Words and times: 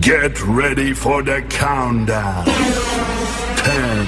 Get 0.00 0.40
ready 0.46 0.94
for 0.94 1.22
the 1.22 1.42
countdown. 1.50 2.46
10, 3.56 4.06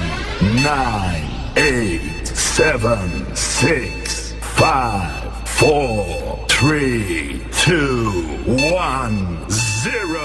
9, 0.63 1.53
8, 1.55 2.25
7, 2.25 3.35
6, 3.35 4.33
5, 4.41 5.47
4, 5.47 6.45
3, 6.47 7.41
2, 7.51 8.11
1, 8.47 9.45
0. 9.49 10.19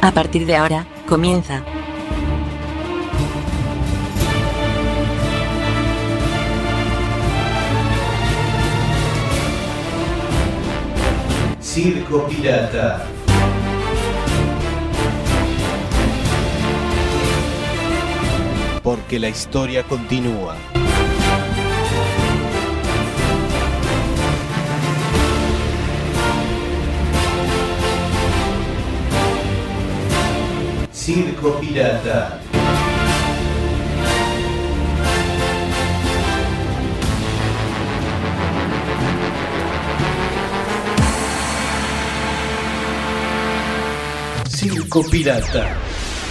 A 0.00 0.12
partir 0.12 0.46
de 0.46 0.54
ahora, 0.54 0.86
comienza. 1.08 1.64
Circo 11.74 12.28
Pirata. 12.28 13.06
Porque 18.82 19.18
la 19.18 19.30
historia 19.30 19.82
continúa. 19.82 20.54
Circo 30.92 31.58
Pirata. 31.58 32.41
Circo 44.92 45.08
Pirata. 45.08 45.76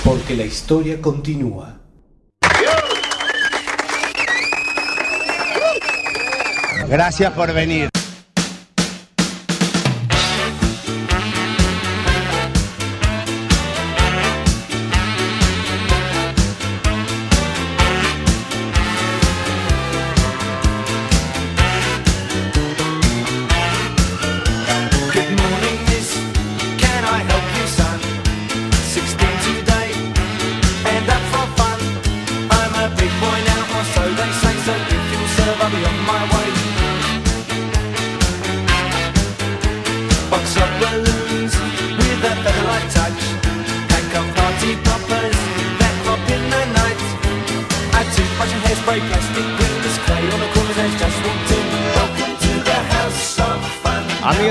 Porque 0.04 0.36
la 0.36 0.44
historia 0.44 1.02
continúa. 1.02 1.80
Gracias 6.88 7.34
por 7.34 7.54
venir. 7.54 7.91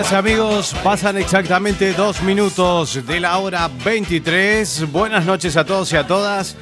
Amigos, 0.00 0.74
pasan 0.82 1.18
exactamente 1.18 1.92
dos 1.92 2.22
minutos 2.22 3.06
de 3.06 3.20
la 3.20 3.36
hora 3.36 3.70
23. 3.84 4.90
Buenas 4.90 5.26
noches 5.26 5.58
a 5.58 5.64
todos 5.64 5.92
y 5.92 5.96
a 5.96 6.06
todas 6.06 6.56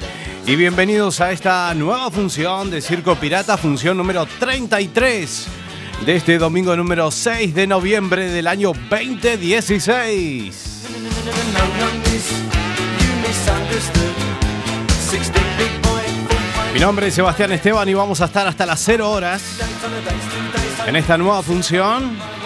y 0.45 0.57
bienvenidos 0.57 1.21
a 1.21 1.31
esta 1.31 1.73
nueva 1.73 2.11
función 2.11 2.69
de 2.69 2.81
Circo 2.81 3.15
Pirata, 3.15 3.57
función 3.57 3.97
número 3.97 4.27
33 4.39 5.47
de 6.05 6.15
este 6.17 6.37
domingo 6.37 6.75
número 6.75 7.09
6 7.09 7.55
de 7.55 7.65
noviembre 7.65 8.29
del 8.29 8.45
año 8.45 8.73
2016. 8.89 10.83
No, 11.53 11.59
no, 11.59 11.91
miss, 12.11 12.31
you 12.99 13.15
misunderstood. 13.25 14.03
16 15.11 15.31
big 15.57 15.81
boy, 15.81 16.03
full 16.27 16.73
Mi 16.73 16.79
nombre 16.81 17.07
es 17.07 17.13
Sebastián 17.15 17.53
Esteban 17.53 17.87
y 17.87 17.93
vamos 17.93 18.19
a 18.21 18.25
estar 18.25 18.45
hasta 18.45 18.65
las 18.65 18.81
0 18.83 19.09
horas 19.09 19.41
en 20.85 20.95
esta 20.97 21.17
nueva 21.17 21.41
función. 21.41 22.38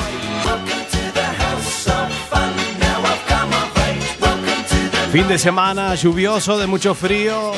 Fin 5.13 5.27
de 5.27 5.37
semana 5.37 5.93
lluvioso, 5.93 6.57
de 6.57 6.65
mucho 6.65 6.95
frío. 6.95 7.51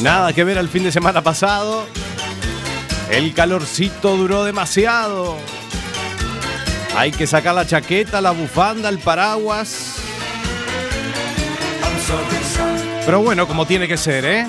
Nada 0.00 0.32
que 0.32 0.42
ver 0.42 0.56
al 0.56 0.70
fin 0.70 0.84
de 0.84 0.90
semana 0.90 1.20
pasado. 1.20 1.84
El 3.10 3.34
calorcito 3.34 4.16
duró 4.16 4.44
demasiado. 4.44 5.36
Hay 6.96 7.10
que 7.10 7.26
sacar 7.26 7.54
la 7.54 7.66
chaqueta, 7.66 8.22
la 8.22 8.30
bufanda, 8.30 8.88
el 8.88 9.00
paraguas. 9.00 9.96
Pero 13.04 13.20
bueno, 13.20 13.46
como 13.46 13.66
tiene 13.66 13.86
que 13.86 13.98
ser, 13.98 14.24
¿eh? 14.24 14.46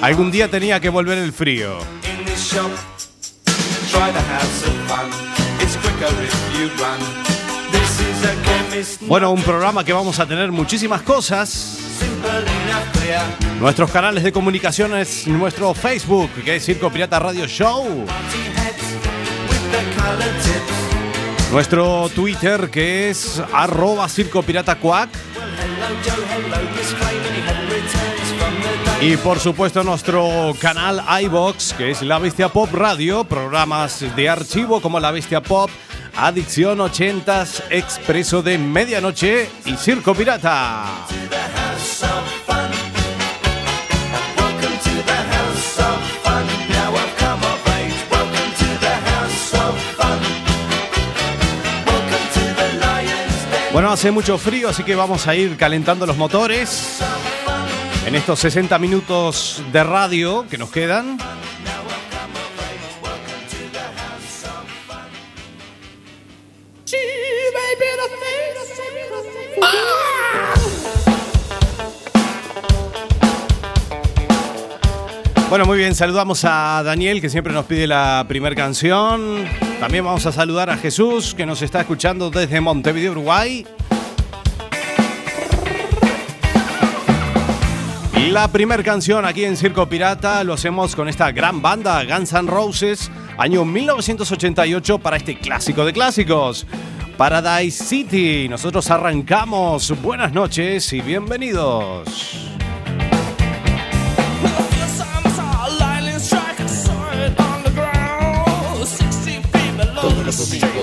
Algún 0.00 0.32
día 0.32 0.50
tenía 0.50 0.80
que 0.80 0.88
volver 0.88 1.18
el 1.18 1.32
frío. 1.32 1.78
Bueno, 9.02 9.30
un 9.30 9.42
programa 9.42 9.84
que 9.84 9.92
vamos 9.92 10.18
a 10.18 10.26
tener 10.26 10.52
muchísimas 10.52 11.02
cosas. 11.02 11.78
Nuestros 13.60 13.90
canales 13.90 14.22
de 14.22 14.32
comunicaciones, 14.32 15.26
nuestro 15.26 15.72
Facebook, 15.72 16.30
que 16.44 16.56
es 16.56 16.64
Circo 16.64 16.90
Pirata 16.90 17.18
Radio 17.18 17.46
Show. 17.46 18.04
Nuestro 21.52 22.10
Twitter, 22.14 22.68
que 22.70 23.10
es 23.10 23.42
arroba 23.52 24.08
Circo 24.08 24.42
Pirata 24.42 24.74
day. 24.74 25.08
Y 29.00 29.16
por 29.18 29.38
supuesto 29.38 29.84
nuestro 29.84 30.54
canal 30.60 31.02
iBox, 31.22 31.74
que 31.74 31.90
es 31.90 32.02
La 32.02 32.18
Bestia 32.18 32.48
Pop 32.48 32.72
Radio, 32.72 33.24
programas 33.24 34.04
de 34.16 34.28
archivo 34.28 34.80
como 34.80 34.98
La 35.00 35.10
Bestia 35.10 35.42
Pop, 35.42 35.70
Adicción 36.18 36.78
80s, 36.78 37.64
Expreso 37.68 38.42
de 38.42 38.56
Medianoche 38.56 39.50
y 39.66 39.76
Circo 39.76 40.14
Pirata. 40.14 41.06
Bueno, 53.72 53.92
hace 53.92 54.10
mucho 54.10 54.38
frío, 54.38 54.70
así 54.70 54.84
que 54.84 54.94
vamos 54.94 55.26
a 55.26 55.34
ir 55.34 55.58
calentando 55.58 56.06
los 56.06 56.16
motores 56.16 56.98
en 58.06 58.14
estos 58.14 58.38
60 58.40 58.78
minutos 58.78 59.62
de 59.70 59.84
radio 59.84 60.46
que 60.48 60.56
nos 60.56 60.70
quedan. 60.70 61.18
Bueno, 75.56 75.68
muy 75.68 75.78
bien, 75.78 75.94
saludamos 75.94 76.44
a 76.44 76.82
Daniel 76.84 77.22
que 77.22 77.30
siempre 77.30 77.50
nos 77.50 77.64
pide 77.64 77.86
la 77.86 78.26
primera 78.28 78.54
canción. 78.54 79.46
También 79.80 80.04
vamos 80.04 80.26
a 80.26 80.32
saludar 80.32 80.68
a 80.68 80.76
Jesús 80.76 81.34
que 81.34 81.46
nos 81.46 81.62
está 81.62 81.80
escuchando 81.80 82.28
desde 82.28 82.60
Montevideo, 82.60 83.12
Uruguay. 83.12 83.66
La 88.28 88.48
primera 88.48 88.82
canción 88.82 89.24
aquí 89.24 89.46
en 89.46 89.56
Circo 89.56 89.88
Pirata 89.88 90.44
lo 90.44 90.52
hacemos 90.52 90.94
con 90.94 91.08
esta 91.08 91.32
gran 91.32 91.62
banda 91.62 92.04
Guns 92.04 92.34
N' 92.34 92.50
Roses, 92.50 93.10
año 93.38 93.64
1988 93.64 94.98
para 94.98 95.16
este 95.16 95.38
clásico 95.38 95.86
de 95.86 95.94
clásicos. 95.94 96.66
Paradise 97.16 97.82
City. 97.82 98.46
Nosotros 98.50 98.90
arrancamos. 98.90 100.02
Buenas 100.02 100.34
noches 100.34 100.92
y 100.92 101.00
bienvenidos. 101.00 102.55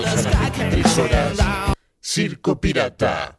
Las 0.01 0.23
23 0.23 0.97
horas. 0.97 1.37
Circo 2.01 2.59
Pirata. 2.59 3.37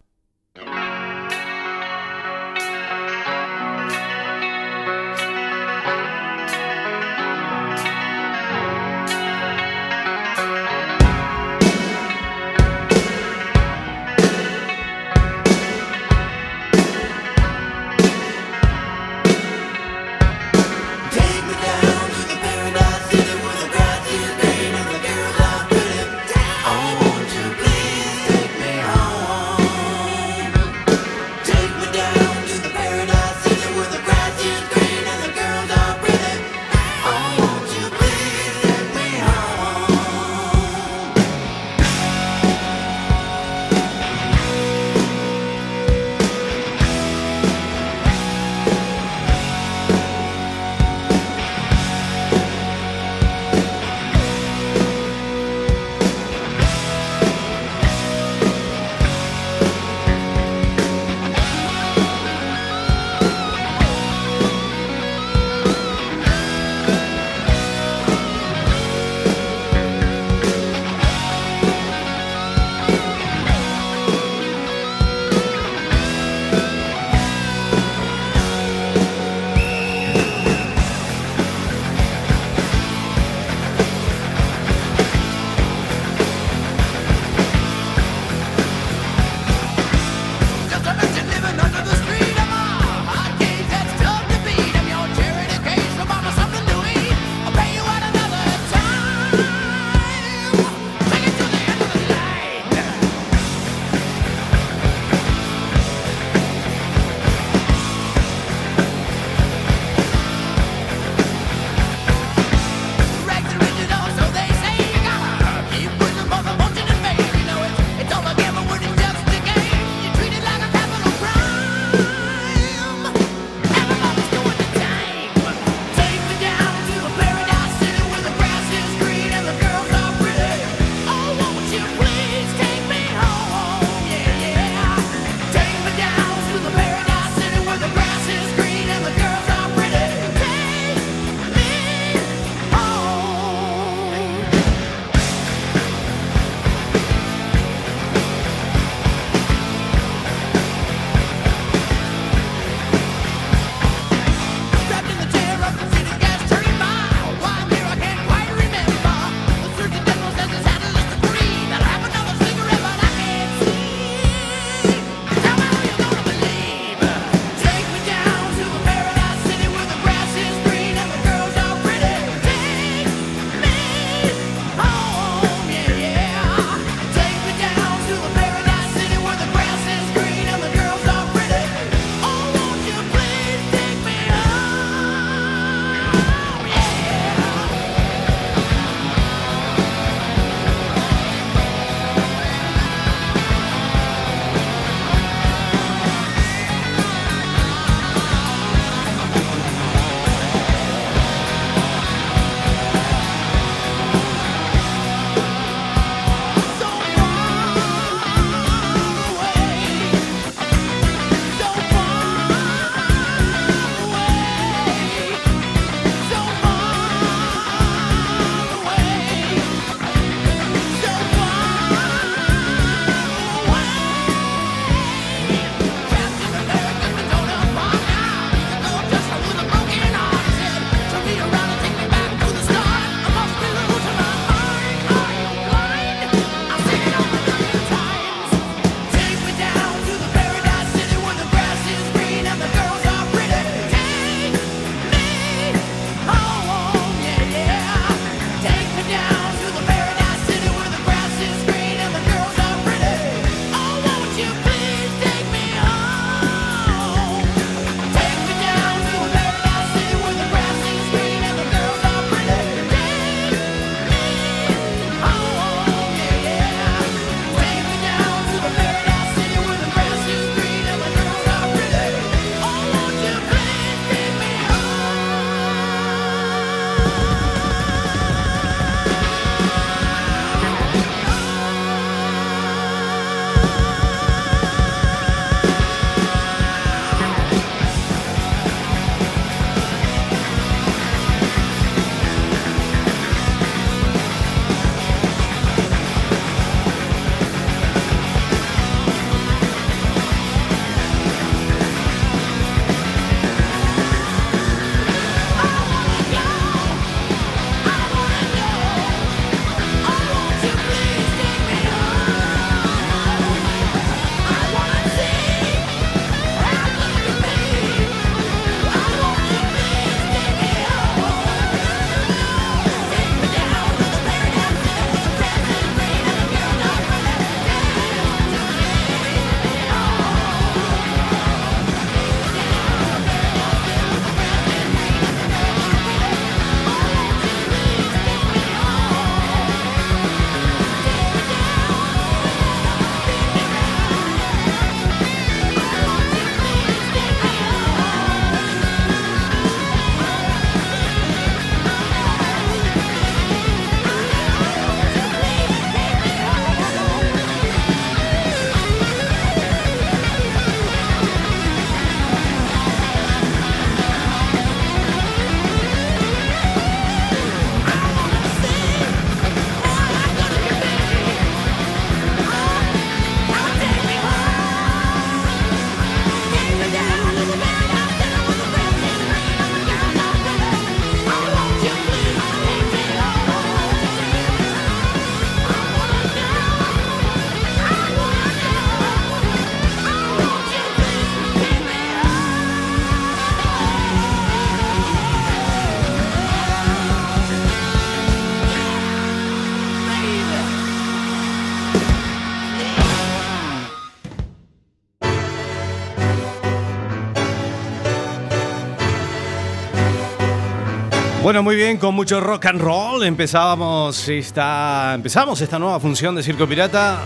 Bueno, 411.54 411.62
muy 411.62 411.76
bien, 411.76 411.98
con 411.98 412.16
mucho 412.16 412.40
rock 412.40 412.66
and 412.66 412.80
roll 412.80 413.22
empezábamos 413.22 414.28
esta, 414.28 415.12
empezamos 415.14 415.60
esta 415.60 415.78
nueva 415.78 416.00
función 416.00 416.34
de 416.34 416.42
Circo 416.42 416.66
Pirata. 416.66 417.20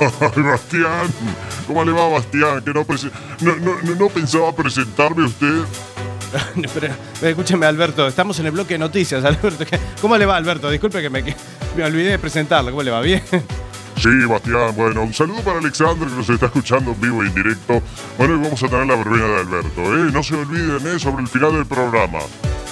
Bastián, 0.36 1.12
¿cómo 1.66 1.84
le 1.84 1.90
va, 1.90 2.08
Bastián? 2.10 2.62
Que 2.62 2.72
no, 2.72 2.86
no, 3.56 3.94
no, 3.96 4.08
pensaba 4.08 4.54
presentarme 4.54 5.24
a 5.24 5.26
usted. 5.26 5.62
Pero, 6.74 6.94
escúcheme, 7.22 7.66
Alberto, 7.66 8.06
estamos 8.06 8.38
en 8.38 8.46
el 8.46 8.52
bloque 8.52 8.74
de 8.74 8.78
noticias. 8.78 9.24
Alberto, 9.24 9.66
¿qué- 9.66 9.80
¿cómo 10.00 10.16
le 10.16 10.26
va, 10.26 10.36
Alberto? 10.36 10.70
Disculpe 10.70 11.02
que 11.02 11.10
me, 11.10 11.24
que 11.24 11.34
me 11.76 11.82
olvidé 11.82 12.10
de 12.12 12.18
presentarlo. 12.20 12.70
¿Cómo 12.70 12.84
le 12.84 12.92
va? 12.92 13.00
¿Bien? 13.00 13.20
Sí, 13.96 14.08
Bastián, 14.28 14.74
bueno, 14.76 15.02
un 15.02 15.14
saludo 15.14 15.40
para 15.42 15.58
Alexander 15.58 16.08
que 16.08 16.14
nos 16.14 16.28
está 16.28 16.46
escuchando 16.46 16.92
en 16.92 17.00
vivo 17.00 17.24
y 17.24 17.28
en 17.28 17.34
directo. 17.34 17.80
Bueno, 18.18 18.34
y 18.34 18.38
vamos 18.42 18.62
a 18.62 18.68
tener 18.68 18.86
la 18.86 18.96
verbena 18.96 19.26
de 19.26 19.40
Alberto, 19.40 19.80
¿eh? 19.82 20.10
No 20.12 20.22
se 20.22 20.34
olviden, 20.34 20.86
¿eh? 20.86 20.98
Sobre 20.98 21.22
el 21.22 21.28
final 21.28 21.52
del 21.52 21.66
programa. 21.66 22.18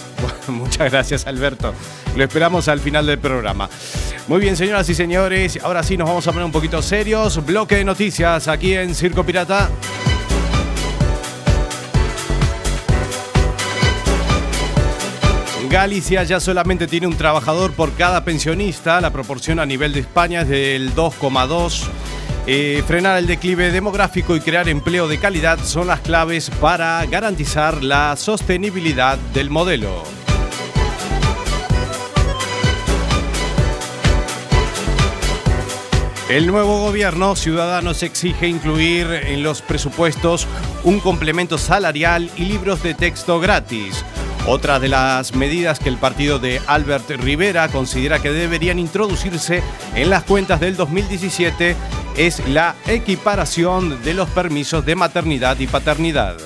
Muchas 0.48 0.90
gracias, 0.90 1.26
Alberto. 1.26 1.74
Lo 2.16 2.24
esperamos 2.24 2.68
al 2.68 2.80
final 2.80 3.06
del 3.06 3.18
programa. 3.18 3.68
Muy 4.28 4.40
bien, 4.40 4.56
señoras 4.56 4.88
y 4.88 4.94
señores, 4.94 5.58
ahora 5.62 5.82
sí 5.82 5.96
nos 5.96 6.08
vamos 6.08 6.26
a 6.26 6.32
poner 6.32 6.44
un 6.44 6.52
poquito 6.52 6.82
serios. 6.82 7.44
Bloque 7.44 7.76
de 7.76 7.84
noticias 7.84 8.48
aquí 8.48 8.74
en 8.74 8.94
Circo 8.94 9.24
Pirata. 9.24 9.70
Galicia 15.72 16.22
ya 16.22 16.38
solamente 16.38 16.86
tiene 16.86 17.06
un 17.06 17.16
trabajador 17.16 17.72
por 17.72 17.94
cada 17.94 18.26
pensionista. 18.26 19.00
La 19.00 19.10
proporción 19.10 19.58
a 19.58 19.64
nivel 19.64 19.94
de 19.94 20.00
España 20.00 20.42
es 20.42 20.48
del 20.50 20.94
2,2. 20.94 21.84
Eh, 22.46 22.84
frenar 22.86 23.16
el 23.16 23.26
declive 23.26 23.72
demográfico 23.72 24.36
y 24.36 24.40
crear 24.40 24.68
empleo 24.68 25.08
de 25.08 25.18
calidad 25.18 25.58
son 25.64 25.86
las 25.86 26.00
claves 26.00 26.50
para 26.60 27.02
garantizar 27.06 27.82
la 27.82 28.16
sostenibilidad 28.16 29.16
del 29.32 29.48
modelo. 29.48 30.02
El 36.28 36.48
nuevo 36.48 36.80
gobierno 36.80 37.34
Ciudadanos 37.34 38.02
exige 38.02 38.46
incluir 38.46 39.06
en 39.10 39.42
los 39.42 39.62
presupuestos 39.62 40.46
un 40.84 41.00
complemento 41.00 41.56
salarial 41.56 42.30
y 42.36 42.44
libros 42.44 42.82
de 42.82 42.92
texto 42.92 43.40
gratis. 43.40 44.04
Otra 44.46 44.80
de 44.80 44.88
las 44.88 45.36
medidas 45.36 45.78
que 45.78 45.88
el 45.88 45.98
partido 45.98 46.40
de 46.40 46.60
Albert 46.66 47.08
Rivera 47.10 47.68
considera 47.68 48.20
que 48.20 48.32
deberían 48.32 48.80
introducirse 48.80 49.62
en 49.94 50.10
las 50.10 50.24
cuentas 50.24 50.58
del 50.58 50.76
2017 50.76 51.76
es 52.16 52.46
la 52.48 52.74
equiparación 52.86 54.02
de 54.02 54.14
los 54.14 54.28
permisos 54.30 54.84
de 54.84 54.96
maternidad 54.96 55.60
y 55.60 55.68
paternidad. 55.68 56.38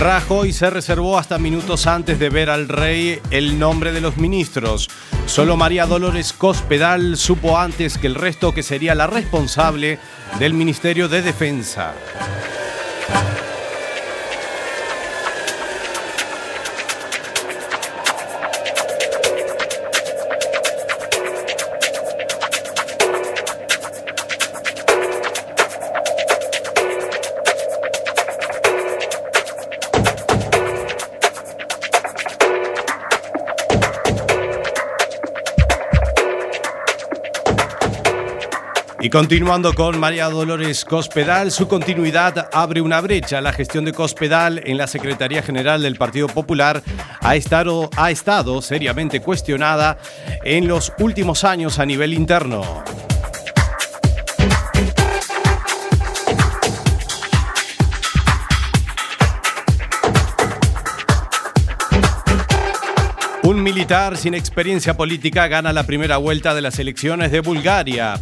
Rajoy 0.00 0.52
se 0.52 0.70
reservó 0.70 1.18
hasta 1.18 1.38
minutos 1.38 1.88
antes 1.88 2.20
de 2.20 2.30
ver 2.30 2.50
al 2.50 2.68
rey 2.68 3.20
el 3.32 3.58
nombre 3.58 3.90
de 3.90 4.00
los 4.00 4.16
ministros. 4.16 4.88
Solo 5.26 5.56
María 5.56 5.86
Dolores 5.86 6.32
Cospedal 6.32 7.16
supo 7.16 7.58
antes 7.58 7.98
que 7.98 8.06
el 8.06 8.14
resto 8.14 8.54
que 8.54 8.62
sería 8.62 8.94
la 8.94 9.08
responsable 9.08 9.98
del 10.38 10.54
Ministerio 10.54 11.08
de 11.08 11.22
Defensa. 11.22 11.94
Y 39.08 39.10
continuando 39.10 39.72
con 39.72 39.98
María 39.98 40.28
Dolores 40.28 40.84
Cospedal, 40.84 41.50
su 41.50 41.66
continuidad 41.66 42.50
abre 42.52 42.82
una 42.82 43.00
brecha. 43.00 43.40
La 43.40 43.54
gestión 43.54 43.86
de 43.86 43.94
Cospedal 43.94 44.60
en 44.66 44.76
la 44.76 44.86
Secretaría 44.86 45.42
General 45.42 45.80
del 45.80 45.96
Partido 45.96 46.28
Popular 46.28 46.82
ha 47.22 47.34
estado, 47.34 47.88
ha 47.96 48.10
estado 48.10 48.60
seriamente 48.60 49.20
cuestionada 49.20 49.96
en 50.44 50.68
los 50.68 50.92
últimos 50.98 51.44
años 51.44 51.78
a 51.78 51.86
nivel 51.86 52.12
interno. 52.12 52.84
Un 63.42 63.62
militar 63.62 64.18
sin 64.18 64.34
experiencia 64.34 64.98
política 64.98 65.48
gana 65.48 65.72
la 65.72 65.84
primera 65.84 66.18
vuelta 66.18 66.54
de 66.54 66.60
las 66.60 66.78
elecciones 66.78 67.32
de 67.32 67.40
Bulgaria. 67.40 68.20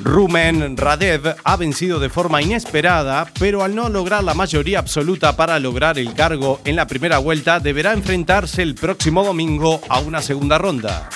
Rumen 0.00 0.76
Radev 0.76 1.36
ha 1.42 1.56
vencido 1.56 1.98
de 1.98 2.08
forma 2.08 2.42
inesperada, 2.42 3.26
pero 3.38 3.62
al 3.62 3.74
no 3.74 3.88
lograr 3.88 4.22
la 4.22 4.34
mayoría 4.34 4.78
absoluta 4.78 5.36
para 5.36 5.58
lograr 5.58 5.98
el 5.98 6.14
cargo 6.14 6.60
en 6.64 6.76
la 6.76 6.86
primera 6.86 7.18
vuelta, 7.18 7.60
deberá 7.60 7.92
enfrentarse 7.92 8.62
el 8.62 8.74
próximo 8.74 9.24
domingo 9.24 9.80
a 9.88 10.00
una 10.00 10.22
segunda 10.22 10.58
ronda. 10.58 11.08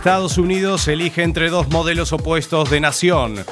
Estados 0.00 0.38
Unidos 0.38 0.88
elige 0.88 1.22
entre 1.22 1.50
dos 1.50 1.68
modelos 1.68 2.12
opuestos 2.12 2.70
de 2.70 2.80
nación. 2.80 3.44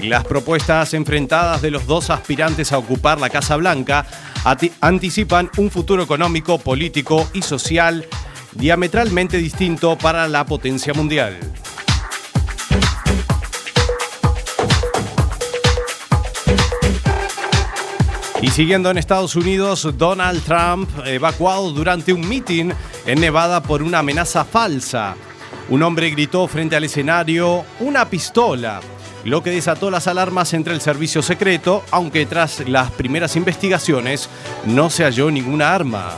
Las 0.00 0.24
propuestas 0.24 0.92
enfrentadas 0.94 1.62
de 1.62 1.70
los 1.70 1.86
dos 1.86 2.10
aspirantes 2.10 2.72
a 2.72 2.78
ocupar 2.78 3.18
la 3.18 3.30
Casa 3.30 3.56
Blanca 3.56 4.06
anticipan 4.80 5.50
un 5.56 5.70
futuro 5.70 6.02
económico, 6.02 6.58
político 6.58 7.28
y 7.32 7.42
social 7.42 8.06
diametralmente 8.52 9.38
distinto 9.38 9.96
para 9.98 10.28
la 10.28 10.44
potencia 10.44 10.94
mundial. 10.94 11.38
Y 18.42 18.50
siguiendo 18.50 18.90
en 18.90 18.98
Estados 18.98 19.34
Unidos, 19.34 19.88
Donald 19.96 20.42
Trump 20.44 20.88
evacuado 21.06 21.72
durante 21.72 22.12
un 22.12 22.28
mitin 22.28 22.72
en 23.06 23.20
Nevada 23.20 23.62
por 23.62 23.82
una 23.82 24.00
amenaza 24.00 24.44
falsa. 24.44 25.16
Un 25.68 25.82
hombre 25.82 26.10
gritó 26.10 26.46
frente 26.46 26.76
al 26.76 26.84
escenario 26.84 27.64
una 27.80 28.08
pistola, 28.08 28.80
lo 29.26 29.42
que 29.42 29.50
desató 29.50 29.90
las 29.90 30.06
alarmas 30.06 30.54
entre 30.54 30.72
el 30.72 30.80
servicio 30.80 31.20
secreto, 31.20 31.82
aunque 31.90 32.26
tras 32.26 32.66
las 32.68 32.92
primeras 32.92 33.34
investigaciones 33.34 34.30
no 34.66 34.88
se 34.88 35.02
halló 35.02 35.32
ninguna 35.32 35.74
arma. 35.74 36.12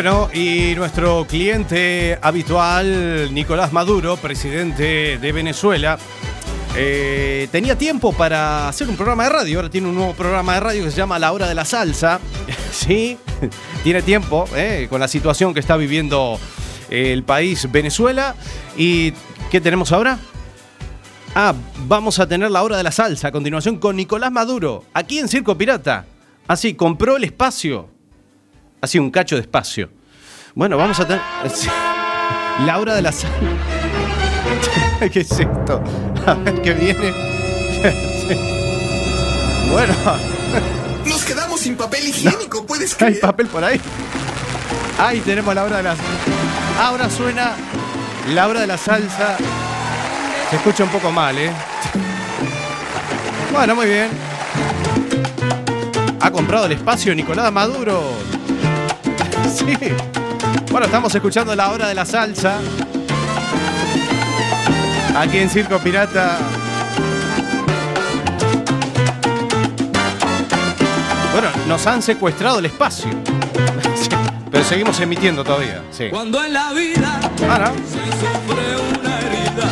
Bueno, 0.00 0.30
y 0.32 0.76
nuestro 0.76 1.26
cliente 1.26 2.20
habitual, 2.22 3.34
Nicolás 3.34 3.72
Maduro, 3.72 4.16
presidente 4.16 5.18
de 5.18 5.32
Venezuela, 5.32 5.98
eh, 6.76 7.48
tenía 7.50 7.76
tiempo 7.76 8.12
para 8.12 8.68
hacer 8.68 8.88
un 8.88 8.94
programa 8.94 9.24
de 9.24 9.30
radio. 9.30 9.58
Ahora 9.58 9.70
tiene 9.70 9.88
un 9.88 9.96
nuevo 9.96 10.14
programa 10.14 10.54
de 10.54 10.60
radio 10.60 10.84
que 10.84 10.92
se 10.92 10.98
llama 10.98 11.18
La 11.18 11.32
Hora 11.32 11.48
de 11.48 11.56
la 11.56 11.64
Salsa. 11.64 12.20
sí, 12.70 13.18
tiene 13.82 14.00
tiempo 14.02 14.48
eh, 14.54 14.86
con 14.88 15.00
la 15.00 15.08
situación 15.08 15.52
que 15.52 15.58
está 15.58 15.76
viviendo 15.76 16.38
el 16.90 17.24
país 17.24 17.68
Venezuela. 17.68 18.36
¿Y 18.76 19.12
qué 19.50 19.60
tenemos 19.60 19.90
ahora? 19.90 20.20
Ah, 21.34 21.54
vamos 21.88 22.20
a 22.20 22.28
tener 22.28 22.52
la 22.52 22.62
hora 22.62 22.76
de 22.76 22.84
la 22.84 22.92
salsa 22.92 23.28
a 23.28 23.32
continuación 23.32 23.78
con 23.78 23.96
Nicolás 23.96 24.30
Maduro, 24.30 24.84
aquí 24.94 25.18
en 25.18 25.26
Circo 25.26 25.58
Pirata. 25.58 26.06
Así, 26.46 26.74
compró 26.74 27.16
el 27.16 27.24
espacio 27.24 27.97
Así 28.80 28.98
un 28.98 29.10
cacho 29.10 29.34
de 29.36 29.42
espacio. 29.42 29.90
Bueno, 30.54 30.76
vamos 30.76 30.98
a 31.00 31.06
tener. 31.06 31.20
Laura 32.66 32.94
de 32.94 33.02
la 33.02 33.12
Sal. 33.12 33.30
¿Qué 35.12 35.20
es 35.20 35.30
esto? 35.32 35.82
A 36.26 36.34
ver 36.34 36.60
qué 36.62 36.72
viene. 36.74 37.12
Bueno, 39.70 39.94
Nos 41.04 41.24
quedamos 41.24 41.60
sin 41.60 41.76
papel 41.76 42.08
higiénico, 42.08 42.64
¿puedes 42.64 42.92
hay 42.94 43.08
creer? 43.10 43.20
papel 43.20 43.46
por 43.48 43.62
ahí. 43.62 43.78
Ahí 44.98 45.20
tenemos 45.20 45.54
la 45.54 45.64
hora 45.64 45.76
de 45.76 45.82
la. 45.82 45.94
Ahora 46.80 47.10
suena 47.10 47.52
la 48.32 48.48
hora 48.48 48.60
de 48.62 48.66
la 48.66 48.78
salsa. 48.78 49.36
Se 50.48 50.56
escucha 50.56 50.84
un 50.84 50.90
poco 50.90 51.12
mal, 51.12 51.36
¿eh? 51.36 51.50
Bueno, 53.52 53.74
muy 53.74 53.86
bien. 53.86 54.08
Ha 56.20 56.30
comprado 56.30 56.64
el 56.64 56.72
espacio 56.72 57.14
Nicolás 57.14 57.52
Maduro. 57.52 58.02
Sí. 59.58 59.64
Bueno, 60.70 60.86
estamos 60.86 61.14
escuchando 61.14 61.54
la 61.56 61.70
hora 61.70 61.88
de 61.88 61.94
la 61.94 62.04
salsa. 62.04 62.58
Aquí 65.16 65.38
en 65.38 65.48
Circo 65.50 65.78
Pirata. 65.78 66.38
Bueno, 71.32 71.48
nos 71.66 71.86
han 71.86 72.02
secuestrado 72.02 72.58
el 72.58 72.66
espacio. 72.66 73.08
Sí, 73.96 74.08
Pero 74.50 74.64
seguimos 74.64 75.00
emitiendo 75.00 75.42
todavía. 75.42 75.82
Sí. 75.90 76.08
Cuando 76.10 76.44
en 76.44 76.52
la 76.52 76.72
vida 76.72 77.18
Ah, 77.48 77.58
¿no? 77.58 77.72
se 77.74 78.04
sufre 78.16 78.76
una 79.00 79.18
herida, 79.20 79.68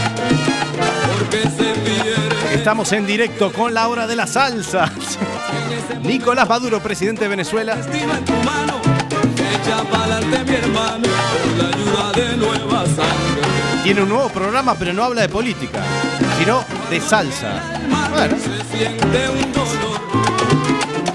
porque 1.16 1.42
se 1.42 1.80
pierde 1.80 2.54
Estamos 2.54 2.90
en 2.92 3.06
directo 3.06 3.52
con 3.52 3.72
la 3.72 3.86
hora 3.88 4.06
de 4.08 4.16
la 4.16 4.26
salsa. 4.26 4.90
Nicolás 6.02 6.48
Maduro, 6.48 6.80
presidente 6.80 7.22
de 7.22 7.28
Venezuela. 7.28 7.76
destino 7.76 8.14
en 8.16 8.24
tu 8.24 8.32
mano. 8.42 8.80
Echa 9.66 9.83
pa'lante 9.83 10.44
mi 10.44 10.55
hermano, 10.55 11.09
con 11.42 11.59
la 11.59 11.68
ayuda 11.74 12.12
de 12.12 12.37
nueva 12.37 12.85
sangre. 12.87 13.42
Tiene 13.83 14.02
un 14.02 14.09
nuevo 14.09 14.29
programa, 14.29 14.76
pero 14.79 14.92
no 14.92 15.02
habla 15.02 15.22
de 15.22 15.29
política, 15.29 15.83
sino 16.38 16.64
de 16.88 17.00
salsa. 17.00 17.62
Bueno, 18.11 18.37
Se 18.38 18.76
siente 18.76 19.29
un 19.29 19.52
dolor 19.52 20.00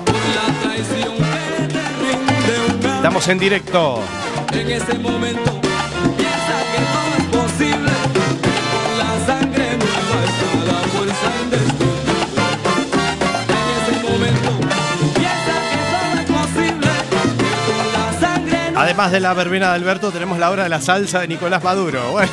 por 0.05 0.15
la 0.35 0.61
traición 0.63 1.15
que 1.15 1.67
te 1.67 1.79
rinde 2.01 2.75
un 2.75 2.85
amor. 2.85 2.95
estamos 2.97 3.27
en 3.29 3.39
directo. 3.39 3.99
En 4.51 4.69
ese 4.69 4.93
momento 4.99 5.61
Además 18.91 19.13
de 19.13 19.21
la 19.21 19.33
verbena 19.33 19.69
de 19.69 19.75
Alberto, 19.75 20.11
tenemos 20.11 20.37
la 20.37 20.51
hora 20.51 20.63
de 20.63 20.69
la 20.69 20.81
salsa 20.81 21.21
de 21.21 21.29
Nicolás 21.29 21.63
Maduro. 21.63 22.11
Bueno, 22.11 22.29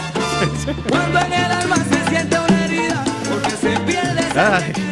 Cuando 0.90 1.20
en 1.20 1.32
el 1.32 1.52
alma 1.52 1.76
se 1.76 2.10
siente 2.10 2.36
una 2.36 2.64
herida, 2.64 3.04
porque 3.30 3.50
se 3.50 3.78
pierde 3.78 4.87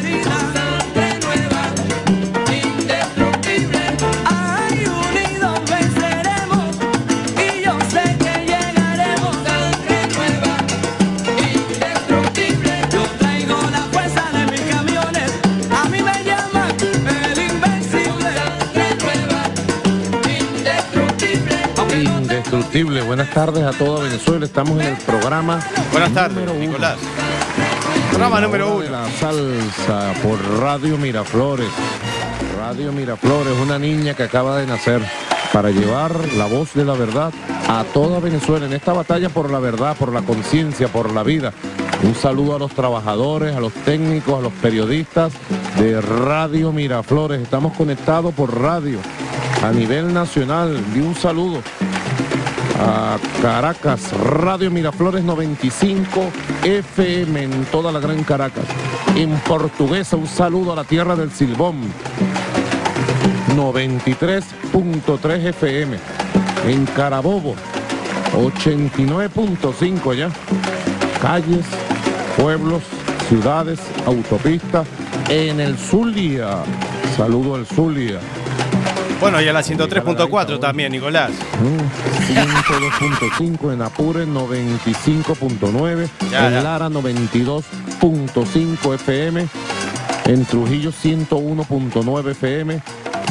Indestructible. 22.57 23.01
Buenas 23.03 23.29
tardes 23.29 23.63
a 23.63 23.71
toda 23.71 24.03
Venezuela. 24.03 24.43
Estamos 24.43 24.79
en 24.79 24.87
el 24.87 24.97
programa. 24.97 25.59
buenas 25.91 26.11
tardes, 26.11 26.49
uno. 26.49 26.55
Nicolás. 26.55 26.97
Programa 28.09 28.41
número 28.41 28.75
hora 28.75 28.83
de 28.83 28.89
uno. 28.89 28.99
La 28.99 29.11
salsa 29.11 30.13
por 30.23 30.59
Radio 30.59 30.97
Miraflores. 30.97 31.69
Radio 32.57 32.91
Miraflores, 32.91 33.53
una 33.61 33.77
niña 33.77 34.15
que 34.15 34.23
acaba 34.23 34.57
de 34.57 34.65
nacer 34.65 35.03
para 35.53 35.69
llevar 35.69 36.11
la 36.33 36.47
voz 36.47 36.73
de 36.73 36.83
la 36.83 36.93
verdad 36.93 37.31
a 37.67 37.83
toda 37.93 38.19
Venezuela 38.19 38.65
en 38.65 38.73
esta 38.73 38.91
batalla 38.91 39.29
por 39.29 39.51
la 39.51 39.59
verdad, 39.59 39.95
por 39.95 40.11
la 40.11 40.23
conciencia, 40.23 40.87
por 40.87 41.13
la 41.13 41.21
vida. 41.21 41.53
Un 42.01 42.15
saludo 42.15 42.55
a 42.55 42.59
los 42.59 42.71
trabajadores, 42.71 43.55
a 43.55 43.59
los 43.59 43.73
técnicos, 43.73 44.39
a 44.39 44.41
los 44.41 44.53
periodistas 44.53 45.31
de 45.77 46.01
Radio 46.01 46.71
Miraflores. 46.71 47.39
Estamos 47.39 47.73
conectados 47.73 48.33
por 48.33 48.59
radio 48.59 48.97
a 49.63 49.71
nivel 49.71 50.11
nacional. 50.11 50.83
Y 50.95 50.99
un 50.99 51.13
saludo 51.13 51.61
a 52.79 53.17
Caracas, 53.41 54.11
Radio 54.19 54.69
Miraflores 54.71 55.23
95 55.23 56.31
FM 56.63 57.43
en 57.43 57.65
toda 57.65 57.91
la 57.91 57.99
Gran 57.99 58.23
Caracas. 58.23 58.65
En 59.15 59.31
portuguesa, 59.39 60.15
un 60.15 60.27
saludo 60.27 60.73
a 60.73 60.75
la 60.75 60.83
tierra 60.83 61.15
del 61.15 61.31
Silbón. 61.31 61.77
93.3 63.55 65.45
FM. 65.47 65.97
En 66.67 66.85
Carabobo, 66.87 67.55
89.5 68.35 70.15
ya. 70.15 70.29
Calles, 71.21 71.65
pueblos, 72.37 72.83
ciudades, 73.29 73.79
autopistas. 74.05 74.87
En 75.29 75.59
el 75.59 75.77
Zulia, 75.77 76.63
saludo 77.15 77.55
al 77.55 77.65
Zulia. 77.65 78.19
Bueno, 79.19 79.41
y 79.41 79.47
a 79.47 79.53
la 79.53 79.61
103.4 79.61 80.59
también, 80.59 80.91
Nicolás. 80.91 81.31
102.5 82.27 83.73
en 83.73 83.81
Apure 83.81 84.27
95.9 84.27 86.07
Ya, 86.31 86.47
en. 86.47 86.63
Lara 86.63 86.89
92.5 86.89 88.93
FM 88.95 89.47
en 90.25 90.45
Trujillo 90.45 90.91
101.9 90.91 92.31
FM 92.31 92.81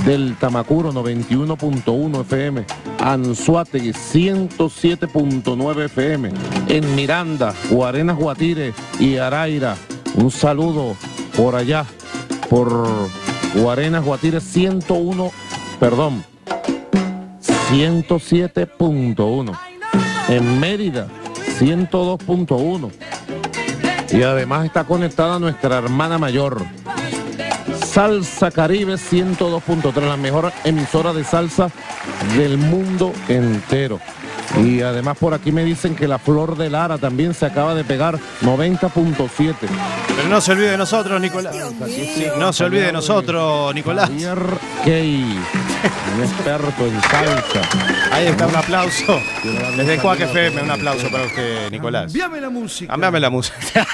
del 0.04 0.36
Tamacuro 0.36 0.92
91.1 0.92 2.20
FM 2.22 2.64
Anzuategui 3.00 3.90
107.9 3.90 5.84
FM 5.84 6.30
en 6.68 6.94
Miranda 6.94 7.54
Guarenas 7.70 8.16
Guatire 8.16 8.72
y 8.98 9.16
Araira 9.16 9.76
un 10.14 10.30
saludo 10.30 10.96
por 11.36 11.54
allá 11.54 11.84
por 12.48 12.86
Guarenas 13.54 14.04
Guatire 14.04 14.40
101 14.40 15.32
perdón 15.78 16.24
107.1. 17.70 19.58
En 20.28 20.60
Mérida, 20.60 21.08
102.1. 21.58 22.90
Y 24.12 24.22
además 24.22 24.66
está 24.66 24.84
conectada 24.84 25.38
nuestra 25.38 25.78
hermana 25.78 26.16
mayor. 26.18 26.64
Salsa 27.84 28.50
Caribe 28.50 28.94
102.3, 28.94 30.06
la 30.06 30.16
mejor 30.16 30.52
emisora 30.64 31.12
de 31.12 31.24
salsa 31.24 31.70
del 32.36 32.56
mundo 32.58 33.12
entero. 33.28 33.98
Y 34.62 34.80
además 34.80 35.18
por 35.18 35.34
aquí 35.34 35.50
me 35.50 35.64
dicen 35.64 35.96
que 35.96 36.06
la 36.06 36.18
Flor 36.18 36.56
de 36.56 36.70
Lara 36.70 36.98
también 36.98 37.34
se 37.34 37.46
acaba 37.46 37.74
de 37.74 37.84
pegar 37.84 38.18
90.7. 38.42 39.54
Pero 40.08 40.28
no 40.28 40.40
se 40.40 40.52
olvide 40.52 40.70
de 40.70 40.78
nosotros, 40.78 41.20
Nicolás. 41.20 41.54
Sí, 41.86 42.26
no 42.38 42.52
se 42.52 42.64
olvide 42.64 42.86
de 42.86 42.92
nosotros, 42.92 43.74
Nicolás. 43.74 44.08
Javier 44.08 44.38
Key, 44.84 45.38
un 46.14 46.22
experto 46.22 46.86
en 46.86 47.00
salsa. 47.02 47.62
Ahí 48.12 48.26
está, 48.26 48.46
un 48.46 48.56
aplauso. 48.56 49.20
Desde 49.76 49.98
Cuac 49.98 50.20
FM, 50.20 50.62
un 50.62 50.70
aplauso 50.70 51.10
para 51.10 51.24
usted, 51.24 51.70
Nicolás. 51.70 52.06
Envíame 52.06 52.40
la 52.40 52.50
música. 52.50 52.90
Cambiame 52.90 53.20
la 53.20 53.30
música. 53.30 53.58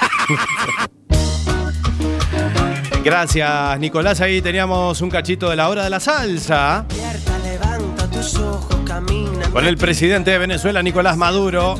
Gracias, 3.03 3.79
Nicolás. 3.79 4.21
Ahí 4.21 4.41
teníamos 4.41 5.01
un 5.01 5.09
cachito 5.09 5.49
de 5.49 5.57
la 5.57 5.69
hora 5.69 5.83
de 5.83 5.89
la 5.89 5.99
salsa 5.99 6.85
con 9.51 9.65
el 9.65 9.77
presidente 9.77 10.31
de 10.31 10.37
Venezuela, 10.39 10.81
Nicolás 10.81 11.17
Maduro. 11.17 11.75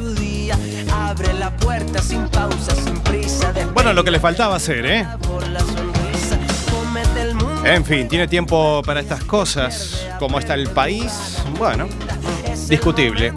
Bueno, 3.73 3.93
lo 3.93 4.03
que 4.03 4.11
le 4.11 4.19
faltaba 4.19 4.55
hacer, 4.55 4.85
¿eh? 4.85 5.07
En 7.65 7.85
fin, 7.85 8.07
tiene 8.07 8.27
tiempo 8.27 8.81
para 8.85 8.99
estas 8.99 9.23
cosas. 9.23 10.05
Como 10.19 10.39
está 10.39 10.53
el 10.53 10.69
país, 10.69 11.37
bueno, 11.57 11.87
discutible. 12.67 13.31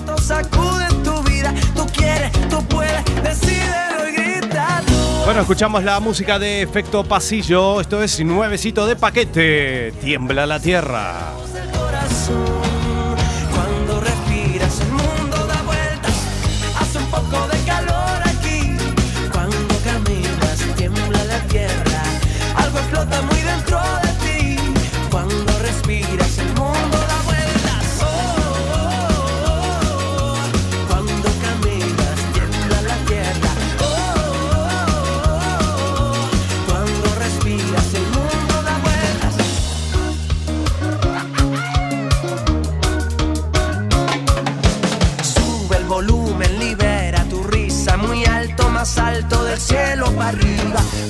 Bueno, 5.25 5.41
escuchamos 5.41 5.83
la 5.85 5.99
música 6.01 6.39
de 6.39 6.63
Efecto 6.63 7.05
Pasillo. 7.05 7.81
Esto 7.81 8.03
es 8.03 8.25
nuevecito 8.25 8.87
de 8.87 8.97
paquete. 8.97 9.93
Tiembla 10.01 10.47
la 10.47 10.61
tierra. 10.61 11.33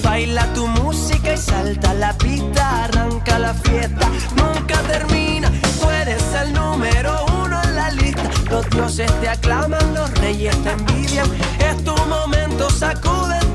Baila 0.03 0.45
tu 0.53 0.67
música 0.67 1.33
y 1.33 1.39
salta 1.39 1.95
la 1.95 2.13
pista, 2.19 2.85
arranca 2.85 3.39
la 3.39 3.55
fiesta, 3.55 4.11
nunca 4.37 4.79
termina. 4.83 5.51
Tú 5.81 5.89
eres 5.89 6.23
el 6.43 6.53
número 6.53 7.25
uno 7.43 7.63
en 7.63 7.77
la 7.77 7.91
lista. 7.93 8.31
Los 8.51 8.69
dioses 8.69 9.11
te 9.23 9.31
aclaman, 9.31 9.95
los 9.95 10.11
reyes 10.19 10.55
te 10.63 10.71
envidian. 10.73 11.27
Es 11.59 11.83
tu 11.83 11.97
momento, 12.09 12.69
sacude 12.69 13.46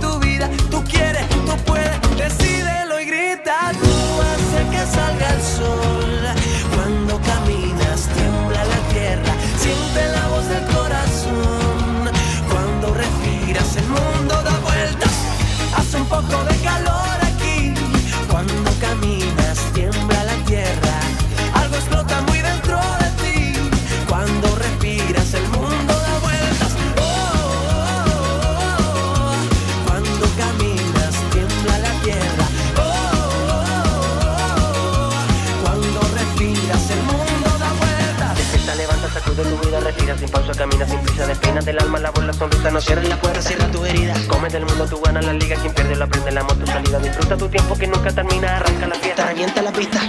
camina 40.82 40.88
sin 40.88 41.00
prisa, 41.06 41.28
despeinas 41.28 41.66
del 41.66 41.80
alma, 41.80 42.00
la 42.00 42.12
voz, 42.12 42.26
la 42.26 42.34
sonrisa, 42.34 42.72
no 42.72 42.82
cierres 42.82 43.08
la 43.08 43.20
puerta, 43.20 43.42
cierra 43.42 43.68
tu 43.68 43.86
herida. 43.86 44.14
Come 44.28 44.50
del 44.50 44.66
mundo, 44.66 44.86
tú 44.88 45.00
ganas 45.02 45.26
la 45.26 45.34
liga, 45.34 45.56
quien 45.58 45.74
pierde 45.74 45.96
lo 45.96 46.06
aprende, 46.06 46.32
la 46.32 46.46
tu 46.48 46.66
salida. 46.66 47.00
Disfruta 47.00 47.38
tu 47.38 47.48
tiempo 47.50 47.76
que 47.78 47.88
nunca 47.88 48.12
termina, 48.12 48.58
arranca 48.58 48.88
la 48.88 48.96
fiesta, 48.96 49.26
revienta 49.28 49.62
la 49.62 49.72
pista. 49.72 50.00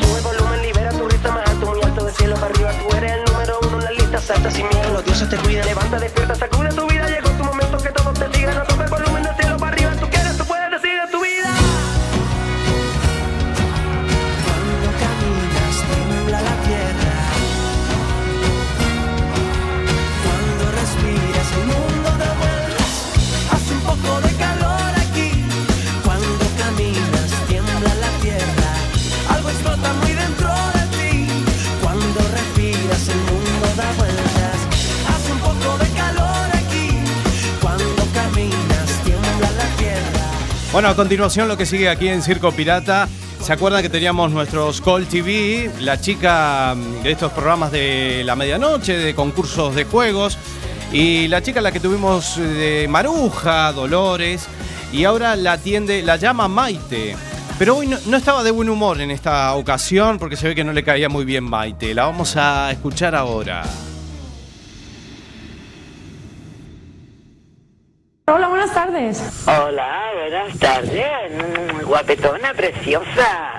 Bueno, 40.83 40.95
a 40.95 40.97
continuación 40.97 41.47
lo 41.47 41.57
que 41.57 41.65
sigue 41.65 41.89
aquí 41.89 42.09
en 42.09 42.23
Circo 42.23 42.51
Pirata. 42.51 43.09
¿Se 43.41 43.53
acuerdan 43.53 43.83
que 43.83 43.89
teníamos 43.89 44.33
nuestros 44.33 44.81
Call 44.81 45.07
TV? 45.07 45.71
La 45.79 46.01
chica 46.01 46.75
mm, 46.75 47.05
de 47.05 47.13
estos 47.13 47.31
programas 47.31 47.71
de 47.71 48.23
la 48.25 48.35
medianoche, 48.35 48.97
de 48.97 49.15
concursos 49.15 49.77
de 49.77 49.85
juegos. 49.85 50.37
Y 50.93 51.29
la 51.29 51.41
chica 51.41 51.61
la 51.61 51.71
que 51.71 51.79
tuvimos 51.79 52.37
eh, 52.37 52.41
de 52.43 52.89
Maruja, 52.89 53.71
Dolores. 53.71 54.49
Y 54.93 55.05
ahora 55.05 55.37
la 55.37 55.53
atiende, 55.53 56.03
la 56.03 56.17
llama 56.17 56.49
Maite. 56.49 57.15
Pero 57.61 57.77
hoy 57.77 57.87
no, 57.87 57.97
no 58.07 58.17
estaba 58.17 58.43
de 58.43 58.51
buen 58.51 58.69
humor 58.69 59.01
en 59.01 59.13
esta 59.13 59.55
ocasión 59.55 60.19
porque 60.19 60.37
se 60.37 60.49
ve 60.49 60.57
que 60.57 60.65
no 60.65 60.73
le 60.73 60.83
caía 60.83 61.09
muy 61.09 61.25
bien 61.25 61.45
Maite. 61.45 61.95
La 61.95 62.07
vamos 62.07 62.35
a 62.37 62.73
escuchar 62.73 63.15
ahora. 63.15 63.63
Hola, 68.27 68.49
buenas 68.63 68.75
tardes. 68.75 69.23
Hola, 69.47 70.03
buenas 70.15 70.59
tardes. 70.59 71.05
Mm, 71.33 71.85
Guapetona, 71.85 72.55
preciosa. 72.55 73.59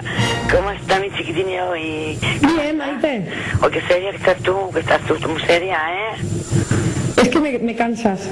¿Cómo 0.49 0.71
está 0.71 0.99
mi 0.99 1.11
chiquitina 1.11 1.65
hoy? 1.65 2.17
Bien, 2.41 2.77
Maite. 2.77 3.27
O 3.61 3.69
qué 3.69 3.81
seria 3.81 4.11
que 4.11 4.17
estás 4.17 4.37
tú, 4.37 4.71
que 4.73 4.79
estás 4.79 5.01
tú 5.01 5.15
muy 5.27 5.41
seria, 5.41 5.77
¿eh? 5.89 6.15
Es 7.17 7.27
que 7.29 7.39
me, 7.39 7.59
me 7.59 7.75
cansas. 7.75 8.29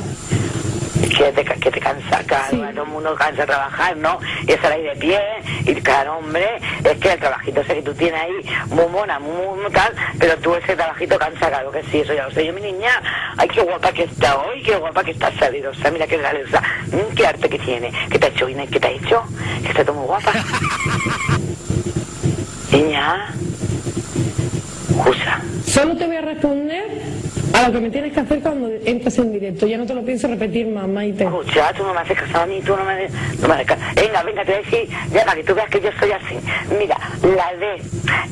Que 1.18 1.32
te, 1.34 1.44
que 1.44 1.72
te 1.72 1.80
cansa, 1.80 2.24
claro, 2.26 2.58
todo 2.74 2.84
el 2.84 2.90
mundo 2.90 3.16
cansa 3.16 3.42
de 3.42 3.48
trabajar, 3.48 3.98
¿no? 3.98 4.20
Y 4.48 4.54
estar 4.54 4.72
ahí 4.72 4.84
de 4.84 4.96
pie, 4.96 5.20
y 5.66 5.76
claro, 5.76 6.18
hombre, 6.18 6.48
es 6.84 6.98
que 6.98 7.14
el 7.14 7.20
trabajito 7.20 7.62
ese 7.62 7.76
que 7.76 7.82
tú 7.82 7.94
tienes 7.94 8.22
ahí, 8.22 8.34
muy 8.70 8.88
mona, 8.88 9.20
muy, 9.20 9.60
muy 9.62 9.72
tal, 9.72 9.94
pero 10.18 10.38
tú 10.38 10.56
ese 10.56 10.76
trabajito 10.76 11.18
cansa, 11.20 11.50
claro 11.50 11.72
que 11.72 11.84
sí, 11.92 12.00
eso 12.00 12.14
ya 12.14 12.26
lo 12.28 12.32
sé 12.32 12.46
yo, 12.46 12.54
mi 12.54 12.62
niña. 12.62 13.02
Ay, 13.38 13.48
qué 13.50 13.62
guapa 13.62 13.92
que 13.92 14.04
está 14.04 14.38
hoy, 14.38 14.64
qué 14.64 14.76
guapa 14.78 15.04
que 15.04 15.12
está 15.12 15.32
salidosa, 15.38 15.92
mira 15.92 16.08
qué 16.08 16.22
salidosa, 16.22 16.62
Mm, 16.92 17.16
qué 17.16 17.26
arte 17.26 17.48
que 17.50 17.60
tiene, 17.60 17.92
¿qué 18.10 18.20
te 18.20 18.26
ha 18.26 18.30
hecho, 18.30 18.50
Inés? 18.50 18.70
¿Qué 18.70 18.80
te 18.80 18.88
ha 18.88 18.92
hecho? 18.92 19.24
Que 19.62 19.70
está 19.70 19.86
todo 19.86 19.96
muy 19.96 20.08
guapa. 20.08 20.34
Niña, 22.72 23.34
Jusa. 24.98 25.42
Solo 25.66 25.96
te 25.96 26.06
voy 26.06 26.18
a 26.18 26.22
responder 26.22 26.86
a 27.54 27.68
lo 27.68 27.72
que 27.74 27.80
me 27.80 27.90
tienes 27.90 28.14
que 28.14 28.20
hacer 28.20 28.40
cuando 28.42 28.70
entres 28.86 29.18
en 29.18 29.32
directo. 29.34 29.68
Ya 29.68 29.78
no 29.78 29.86
te 29.86 29.94
lo 29.94 30.04
pienso 30.04 30.28
repetir 30.28 30.68
más, 30.68 30.88
Maite. 30.88 31.26
Escucha, 31.26 31.74
tú 31.74 31.84
no 31.84 31.94
me 31.94 32.00
haces 32.00 32.18
caso 32.18 32.38
a 32.40 32.46
mí, 32.46 32.62
tú 32.66 32.76
no 32.76 32.84
me, 32.86 33.08
no 33.42 33.48
me 33.48 33.54
haces 33.56 33.68
caso. 33.68 33.82
Venga, 33.96 34.24
venga, 34.24 34.46
te 34.46 34.52
voy 34.52 34.62
a 34.62 34.66
decir, 34.66 34.90
ya 35.14 35.26
para 35.26 35.36
que 35.36 35.44
tú 35.44 35.56
veas 35.56 35.70
que 35.70 35.82
yo 35.82 35.90
soy 36.00 36.12
así. 36.12 36.36
Mira, 36.80 36.98
la 37.36 37.54
D, 37.58 37.82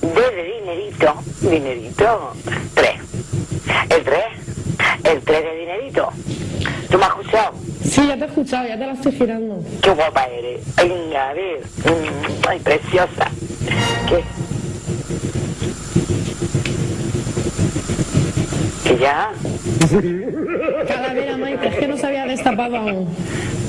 D 0.01 0.35
de 0.35 0.43
dinerito, 0.59 1.13
dinerito, 1.41 2.33
3. 2.75 2.91
El 3.89 4.03
3, 4.03 4.19
el 5.03 5.21
3 5.21 5.43
de 5.43 5.55
dinerito. 5.59 6.09
¿Tú 6.89 6.97
me 6.97 7.03
has 7.03 7.09
escuchado? 7.09 7.53
Sí, 7.83 8.07
ya 8.07 8.17
te 8.17 8.23
he 8.23 8.27
escuchado, 8.27 8.67
ya 8.67 8.77
te 8.77 8.85
la 8.85 8.93
estoy 8.93 9.11
girando. 9.13 9.63
Qué 9.81 9.89
guapa 9.91 10.25
eres. 10.27 10.61
Venga, 10.75 11.29
a 11.29 11.33
ver. 11.33 11.59
Mm, 11.85 12.47
Ay, 12.47 12.59
preciosa. 12.59 13.31
¿Qué? 14.07 14.23
¿Que 18.83 18.97
ya? 18.97 19.31
Calavera, 20.87 21.37
Maite, 21.37 21.67
es 21.67 21.75
que 21.75 21.87
no 21.87 21.97
se 21.97 22.07
había 22.07 22.25
destapado 22.25 22.77
aún. 22.77 23.15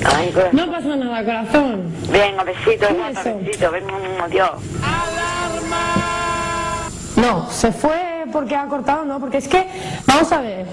Ay, 0.05 0.31
corazón. 0.31 0.55
No 0.55 0.71
pasa 0.71 0.95
nada, 0.95 1.23
corazón. 1.23 1.93
Venga, 2.11 2.43
besito, 2.43 2.87
guapa, 2.93 3.23
besito. 3.23 3.71
Ven, 3.71 3.85
mm, 3.85 4.21
adiós. 4.23 4.51
No, 7.17 7.49
se 7.51 7.71
fue 7.71 8.25
porque 8.31 8.55
ha 8.55 8.65
cortado, 8.67 9.05
no, 9.05 9.19
porque 9.19 9.37
es 9.37 9.47
que, 9.47 9.67
vamos 10.07 10.31
a 10.31 10.41
ver. 10.41 10.65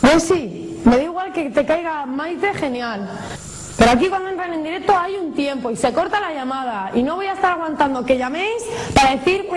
Pues 0.00 0.22
sí, 0.22 0.80
me 0.84 0.96
da 0.96 1.02
igual 1.02 1.32
que 1.32 1.50
te 1.50 1.64
caiga 1.64 2.06
Maite, 2.06 2.52
genial. 2.54 3.08
Pero 3.76 3.90
aquí 3.90 4.08
cuando 4.08 4.30
entran 4.30 4.52
en 4.52 4.62
directo 4.62 4.96
hay 4.96 5.16
un 5.16 5.32
tiempo 5.34 5.70
y 5.70 5.76
se 5.76 5.92
corta 5.92 6.20
la 6.20 6.32
llamada 6.32 6.90
y 6.94 7.02
no 7.02 7.16
voy 7.16 7.26
a 7.26 7.32
estar 7.32 7.52
aguantando 7.52 8.04
que 8.04 8.16
llaméis 8.16 8.62
para 8.94 9.10
decir 9.12 9.48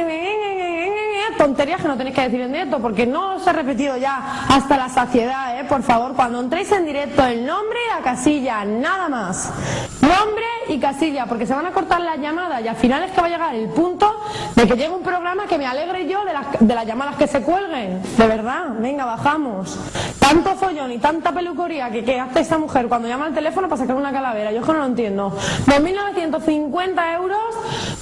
tonterías 1.37 1.81
que 1.81 1.87
no 1.87 1.95
tenéis 1.95 2.15
que 2.15 2.21
decir 2.23 2.41
en 2.41 2.51
directo 2.51 2.79
porque 2.79 3.05
no 3.05 3.35
os 3.35 3.47
he 3.47 3.53
repetido 3.53 3.95
ya 3.97 4.45
hasta 4.49 4.75
la 4.75 4.89
saciedad, 4.89 5.59
¿eh? 5.59 5.63
Por 5.63 5.83
favor, 5.83 6.13
cuando 6.13 6.39
entréis 6.39 6.71
en 6.71 6.85
directo 6.85 7.25
el 7.25 7.45
nombre 7.45 7.77
y 7.85 7.95
la 7.95 8.03
casilla, 8.03 8.65
nada 8.65 9.07
más. 9.07 9.53
Nombre 10.01 10.45
y 10.67 10.79
casilla, 10.79 11.25
porque 11.25 11.45
se 11.45 11.53
van 11.53 11.65
a 11.65 11.71
cortar 11.71 12.01
las 12.01 12.19
llamadas 12.19 12.61
y 12.61 12.67
al 12.67 12.75
final 12.75 13.03
es 13.03 13.11
que 13.11 13.21
va 13.21 13.27
a 13.27 13.29
llegar 13.29 13.55
el 13.55 13.69
punto 13.69 14.19
de 14.55 14.67
que 14.67 14.75
llegue 14.75 14.89
un 14.89 15.03
programa 15.03 15.45
que 15.45 15.57
me 15.57 15.65
alegre 15.65 16.07
yo 16.07 16.25
de 16.25 16.33
las, 16.33 16.45
de 16.59 16.75
las 16.75 16.85
llamadas 16.85 17.15
que 17.15 17.27
se 17.27 17.41
cuelguen. 17.41 18.01
De 18.17 18.27
verdad, 18.27 18.65
venga, 18.79 19.05
bajamos. 19.05 19.77
Tanto 20.19 20.55
follón 20.55 20.91
y 20.91 20.97
tanta 20.97 21.31
pelucoría 21.31 21.89
que, 21.89 22.03
que 22.03 22.19
hace 22.19 22.41
esa 22.41 22.57
mujer 22.57 22.87
cuando 22.87 23.07
llama 23.07 23.27
al 23.27 23.33
teléfono 23.33 23.69
para 23.69 23.81
sacar 23.81 23.95
una 23.95 24.06
calavera, 24.11 24.51
yo 24.51 24.59
es 24.59 24.65
que 24.65 24.73
no 24.73 24.79
lo 24.79 24.85
entiendo. 24.85 25.37
2.950 25.65 27.15
euros, 27.15 27.39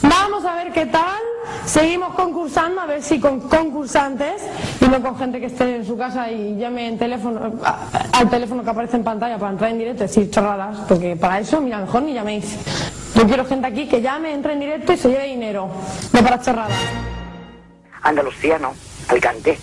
vamos 0.02 0.46
a 0.46 0.56
ver 0.56 0.72
qué 0.72 0.86
tal. 0.86 1.20
Seguimos 1.66 2.14
concursando, 2.16 2.82
a 2.82 2.86
ver 2.86 3.02
si 3.02 3.20
con 3.20 3.40
concursantes 3.42 4.42
y 4.82 4.86
no 4.86 5.02
con 5.02 5.18
gente 5.18 5.40
que 5.40 5.48
esté 5.48 5.78
en 5.78 5.86
su 5.86 5.98
casa 5.98 6.32
y 6.32 6.58
llame 6.58 6.88
en 6.88 6.98
teléfono, 6.98 7.54
al 8.14 8.30
teléfono 8.30 8.64
que 8.64 8.70
aparece 8.70 8.98
en 8.98 9.04
pantalla 9.04 9.38
para 9.38 9.52
entrar 9.52 9.72
en 9.72 9.80
directo 9.80 10.04
y 10.04 10.08
decir 10.08 10.30
chorradas, 10.30 10.80
porque 10.88 11.16
para 11.16 11.40
eso, 11.40 11.62
mira, 11.62 11.80
mejor 11.80 12.04
ni 12.04 12.14
llaméis. 12.14 12.58
Yo 13.16 13.26
quiero 13.26 13.46
gente 13.46 13.68
aquí 13.68 13.88
que 13.88 14.02
llame, 14.02 14.34
entre 14.34 14.54
en 14.54 14.60
directo 14.60 14.94
y 14.94 14.98
se 14.98 15.10
lleve 15.10 15.26
dinero, 15.26 15.70
no 16.14 16.22
para 16.22 16.42
chorradas. 16.42 16.78
Andalucía 18.04 18.60
no, 18.60 18.74
Alicante. 19.08 19.58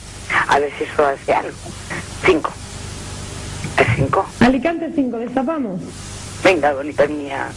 A 0.48 0.58
ver 0.58 0.72
si 0.76 0.84
eso 0.84 1.06
hace 1.06 1.32
algo. 1.32 1.56
Cinco. 2.24 2.50
¿Es 3.78 3.86
cinco? 3.96 4.26
Alicante 4.40 4.90
5, 4.94 5.16
destapamos. 5.18 5.80
Venga, 6.42 6.72
bonita 6.72 7.06
mía. 7.06 7.48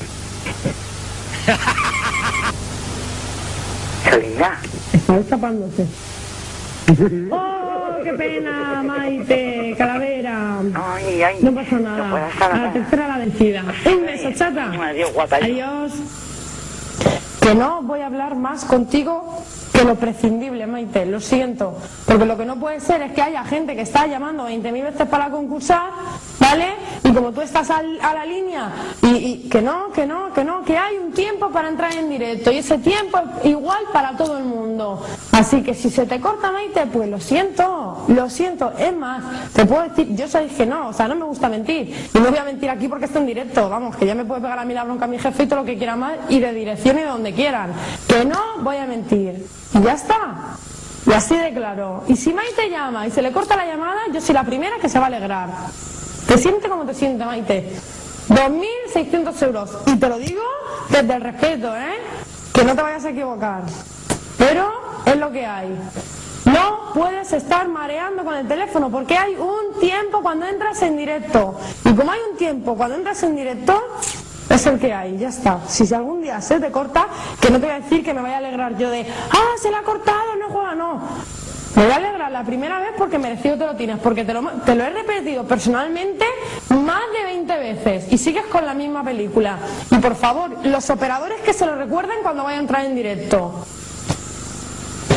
Qué 4.04 4.18
linda. 4.18 4.60
Está 4.94 5.18
destapándose. 5.18 5.88
¡Oh, 7.32 7.98
qué 8.04 8.14
pena, 8.14 8.84
Maite, 8.84 9.74
calavera. 9.78 10.60
Ay, 10.76 11.24
ay. 11.24 11.38
No 11.42 11.54
pasa 11.54 11.80
nada. 11.80 12.08
No 12.08 12.46
A 12.46 12.58
la 12.58 12.74
tercera 12.74 13.08
la 13.08 13.18
vencida. 13.18 13.64
Un 13.86 14.06
beso, 14.06 14.32
chata. 14.34 14.72
Adiós, 14.72 15.12
guapa. 15.14 15.38
Adiós. 15.38 15.94
Que 17.42 17.56
no 17.56 17.82
voy 17.82 18.02
a 18.02 18.06
hablar 18.08 18.36
más 18.36 18.66
contigo 18.66 19.44
que 19.76 19.84
lo 19.84 19.96
prescindible, 19.96 20.66
Maite, 20.68 21.06
lo 21.06 21.20
siento. 21.20 21.78
Porque 22.06 22.26
lo 22.26 22.38
que 22.38 22.46
no 22.46 22.56
puede 22.58 22.80
ser 22.80 23.02
es 23.02 23.12
que 23.12 23.22
haya 23.22 23.44
gente 23.44 23.76
que 23.76 23.82
está 23.82 24.08
llamando 24.08 24.48
20.000 24.48 24.84
veces 24.84 25.08
para 25.08 25.30
concursar, 25.30 25.90
¿vale? 26.40 26.68
Y 27.04 27.12
como 27.14 27.32
tú 27.32 27.42
estás 27.42 27.70
al- 27.70 28.00
a 28.02 28.14
la 28.14 28.26
línea, 28.26 28.72
y, 29.02 29.08
y 29.46 29.50
que 29.50 29.62
no, 29.62 29.92
que 29.92 30.06
no, 30.08 30.32
que 30.34 30.44
no, 30.44 30.64
que 30.64 30.78
hay 30.78 30.98
un 30.98 31.12
tiempo 31.12 31.50
para 31.50 31.70
entrar 31.70 31.94
en 31.94 32.10
directo. 32.10 32.52
Y 32.52 32.58
ese 32.60 32.78
tiempo 32.78 33.20
es 33.44 33.50
igual 33.50 33.84
para 33.94 34.16
todo 34.18 34.38
el 34.38 34.44
mundo. 34.46 35.04
Así 35.32 35.62
que 35.62 35.74
si 35.74 35.90
se 35.90 36.06
te 36.06 36.20
corta, 36.20 36.52
Maite, 36.52 36.86
pues 36.88 37.10
lo 37.10 37.20
siento, 37.20 38.06
lo 38.08 38.30
siento. 38.30 38.72
Es 38.78 38.96
más, 38.96 39.52
te 39.54 39.66
puedo 39.66 39.84
decir, 39.84 40.16
yo 40.16 40.28
sabéis 40.28 40.54
que 40.54 40.66
no, 40.66 40.88
o 40.90 40.94
sea, 40.94 41.08
no 41.08 41.16
me 41.16 41.26
gusta 41.26 41.50
mentir. 41.50 41.94
Y 42.14 42.18
no 42.20 42.30
voy 42.30 42.38
a 42.40 42.44
mentir 42.44 42.70
aquí 42.70 42.88
porque 42.88 43.06
está 43.06 43.20
en 43.20 43.28
directo, 43.28 43.70
vamos, 43.70 43.96
que 43.98 44.06
ya 44.06 44.16
me 44.16 44.26
puede 44.26 44.42
pegar 44.42 44.58
a 44.60 44.66
mí 44.66 44.74
la 44.74 44.84
bronca 44.84 45.06
mi 45.08 45.20
jefe 45.20 45.44
y 45.44 45.48
todo 45.48 45.60
lo 45.60 45.66
que 45.66 45.78
quiera 45.78 45.96
más, 45.96 46.14
y 46.30 46.40
de 46.40 46.54
dirección 46.54 46.98
y 46.98 47.02
de 47.02 47.08
donde 47.08 47.34
quieran. 47.34 47.72
Que 48.08 48.24
no 48.26 48.40
voy 48.62 48.78
a 48.78 48.86
mentir. 48.86 49.46
Y 49.74 49.82
ya 49.82 49.94
está. 49.94 50.58
Y 51.06 51.14
así 51.14 51.38
de 51.38 51.54
claro. 51.54 52.04
Y 52.08 52.16
si 52.16 52.34
Maite 52.34 52.70
llama 52.70 53.08
y 53.08 53.12
se 53.12 53.22
le 53.22 53.32
corta 53.32 53.56
la 53.56 53.66
llamada, 53.66 54.02
yo 54.12 54.20
soy 54.22 54.34
la 54.34 54.44
primera 54.44 54.78
que 54.82 54.90
se 54.90 54.98
va 54.98 55.06
a 55.06 55.08
alegrar. 55.08 55.50
¿Te 56.28 56.38
siente 56.38 56.68
como 56.68 56.86
te 56.86 56.94
siente, 56.94 57.24
Maite? 57.24 57.76
2.600 58.30 59.42
euros. 59.44 59.70
Y 59.86 59.96
te 59.98 60.10
lo 60.10 60.18
digo 60.18 60.44
desde 60.90 61.14
el 61.14 61.22
respeto, 61.22 61.76
¿eh? 61.76 62.00
Que 62.54 62.64
no 62.64 62.76
te 62.76 62.82
vayas 62.82 63.06
a 63.06 63.10
equivocar. 63.10 63.62
Pero 64.38 64.72
es 65.06 65.18
lo 65.18 65.32
que 65.32 65.46
hay. 65.46 65.78
No 66.46 66.92
puedes 66.94 67.34
estar 67.34 67.68
mareando 67.68 68.24
con 68.24 68.36
el 68.36 68.48
teléfono 68.48 68.90
porque 68.90 69.18
hay 69.18 69.36
un 69.36 69.80
tiempo 69.80 70.22
cuando 70.22 70.46
entras 70.46 70.82
en 70.82 70.98
directo. 70.98 71.60
Y 71.84 71.94
como 71.94 72.12
hay 72.12 72.20
un 72.32 72.38
tiempo 72.38 72.76
cuando 72.76 72.96
entras 72.96 73.22
en 73.24 73.36
directo, 73.36 73.82
es 74.50 74.66
el 74.68 74.80
que 74.80 74.94
hay, 74.94 75.18
ya 75.18 75.30
está. 75.30 75.60
Si 75.68 75.92
algún 75.94 76.22
día 76.22 76.40
se 76.42 76.60
te 76.60 76.72
corta, 76.72 77.08
que 77.42 77.50
no 77.50 77.60
te 77.60 77.66
voy 77.66 77.76
a 77.76 77.80
decir 77.80 78.04
que 78.04 78.14
me 78.14 78.22
vaya 78.22 78.36
a 78.36 78.38
alegrar 78.40 78.78
yo 78.78 78.90
de, 78.90 79.06
ah, 79.32 79.58
se 79.62 79.70
le 79.70 79.76
ha 79.78 79.82
cortado, 79.84 80.36
no 80.40 80.50
juega, 80.50 80.76
no. 80.76 81.02
Me 81.76 81.84
voy 81.84 81.92
a 81.92 81.96
alegrar 81.98 82.32
la 82.32 82.44
primera 82.44 82.80
vez 82.80 82.92
porque 82.98 83.18
merecido 83.20 83.58
te 83.58 83.66
lo 83.66 83.76
tienes, 83.76 84.00
porque 84.00 84.24
te 84.24 84.34
lo, 84.34 84.42
te 84.66 84.76
lo 84.76 84.84
he 84.86 84.90
repetido 84.92 85.44
personalmente 85.46 86.24
más 86.70 87.02
de 87.18 87.24
20 87.26 87.58
veces 87.58 88.08
y 88.14 88.18
sigues 88.18 88.46
con 88.46 88.66
la 88.66 88.74
misma 88.74 89.04
película. 89.04 89.58
Y 89.92 89.98
por 89.98 90.16
favor, 90.16 90.52
los 90.66 90.90
operadores 90.90 91.42
que 91.42 91.52
se 91.52 91.66
lo 91.66 91.76
recuerden 91.76 92.20
cuando 92.24 92.44
vaya 92.46 92.58
a 92.60 92.62
entrar 92.62 92.86
en 92.86 92.96
directo. 92.96 93.66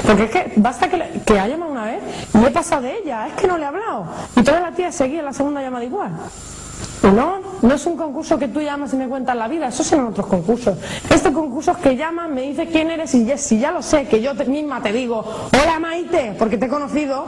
Porque 0.04 0.24
es 0.24 0.30
que 0.30 0.52
basta 0.56 0.88
que, 0.88 0.96
le- 0.96 1.20
que 1.24 1.38
ha 1.38 1.46
llamado 1.46 1.70
una 1.70 1.84
vez 1.84 2.00
y 2.34 2.44
he 2.44 2.50
pasado 2.50 2.82
de 2.82 2.98
ella, 2.98 3.26
es 3.28 3.34
que 3.34 3.46
no 3.46 3.56
le 3.58 3.64
he 3.64 3.66
hablado. 3.66 4.06
Y 4.36 4.42
toda 4.42 4.58
la 4.60 4.72
tía 4.72 4.90
seguía 4.90 5.22
la 5.22 5.32
segunda 5.32 5.60
llamada 5.60 5.84
igual. 5.84 6.10
Y 7.04 7.06
no, 7.08 7.37
no 7.62 7.74
es 7.74 7.86
un 7.86 7.96
concurso 7.96 8.38
que 8.38 8.48
tú 8.48 8.60
llamas 8.60 8.92
y 8.92 8.96
me 8.96 9.08
cuentas 9.08 9.36
la 9.36 9.48
vida, 9.48 9.68
eso 9.68 9.82
serán 9.82 10.06
otros 10.06 10.26
concursos. 10.26 10.78
Este 11.10 11.32
concurso 11.32 11.72
es 11.72 11.78
que 11.78 11.96
llaman, 11.96 12.34
me 12.34 12.42
dice 12.42 12.66
quién 12.66 12.90
eres 12.90 13.14
y 13.14 13.24
ya, 13.24 13.36
si 13.36 13.58
ya 13.58 13.70
lo 13.70 13.82
sé, 13.82 14.06
que 14.06 14.20
yo 14.20 14.34
misma 14.34 14.82
te 14.82 14.92
digo, 14.92 15.24
hola 15.52 15.78
Maite, 15.78 16.34
porque 16.38 16.56
te 16.56 16.66
he 16.66 16.68
conocido, 16.68 17.26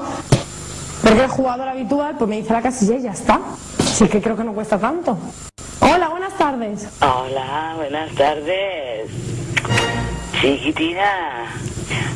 porque 1.03 1.19
eres 1.19 1.33
jugador 1.33 1.69
habitual, 1.69 2.17
pues 2.17 2.29
me 2.29 2.37
dice 2.37 2.53
la 2.53 2.63
casilla 2.63 2.97
y 2.97 3.03
ya 3.03 3.13
está. 3.13 3.41
Así 3.79 4.07
que 4.09 4.21
creo 4.21 4.37
que 4.37 4.45
no 4.45 4.55
cuesta 4.55 4.79
tanto. 4.79 5.19
Hola, 5.81 6.09
buenas 6.09 6.37
tardes. 6.39 6.89
Hola, 7.01 7.75
buenas 7.77 8.15
tardes. 8.15 9.11
Chiquitina. 10.41 11.47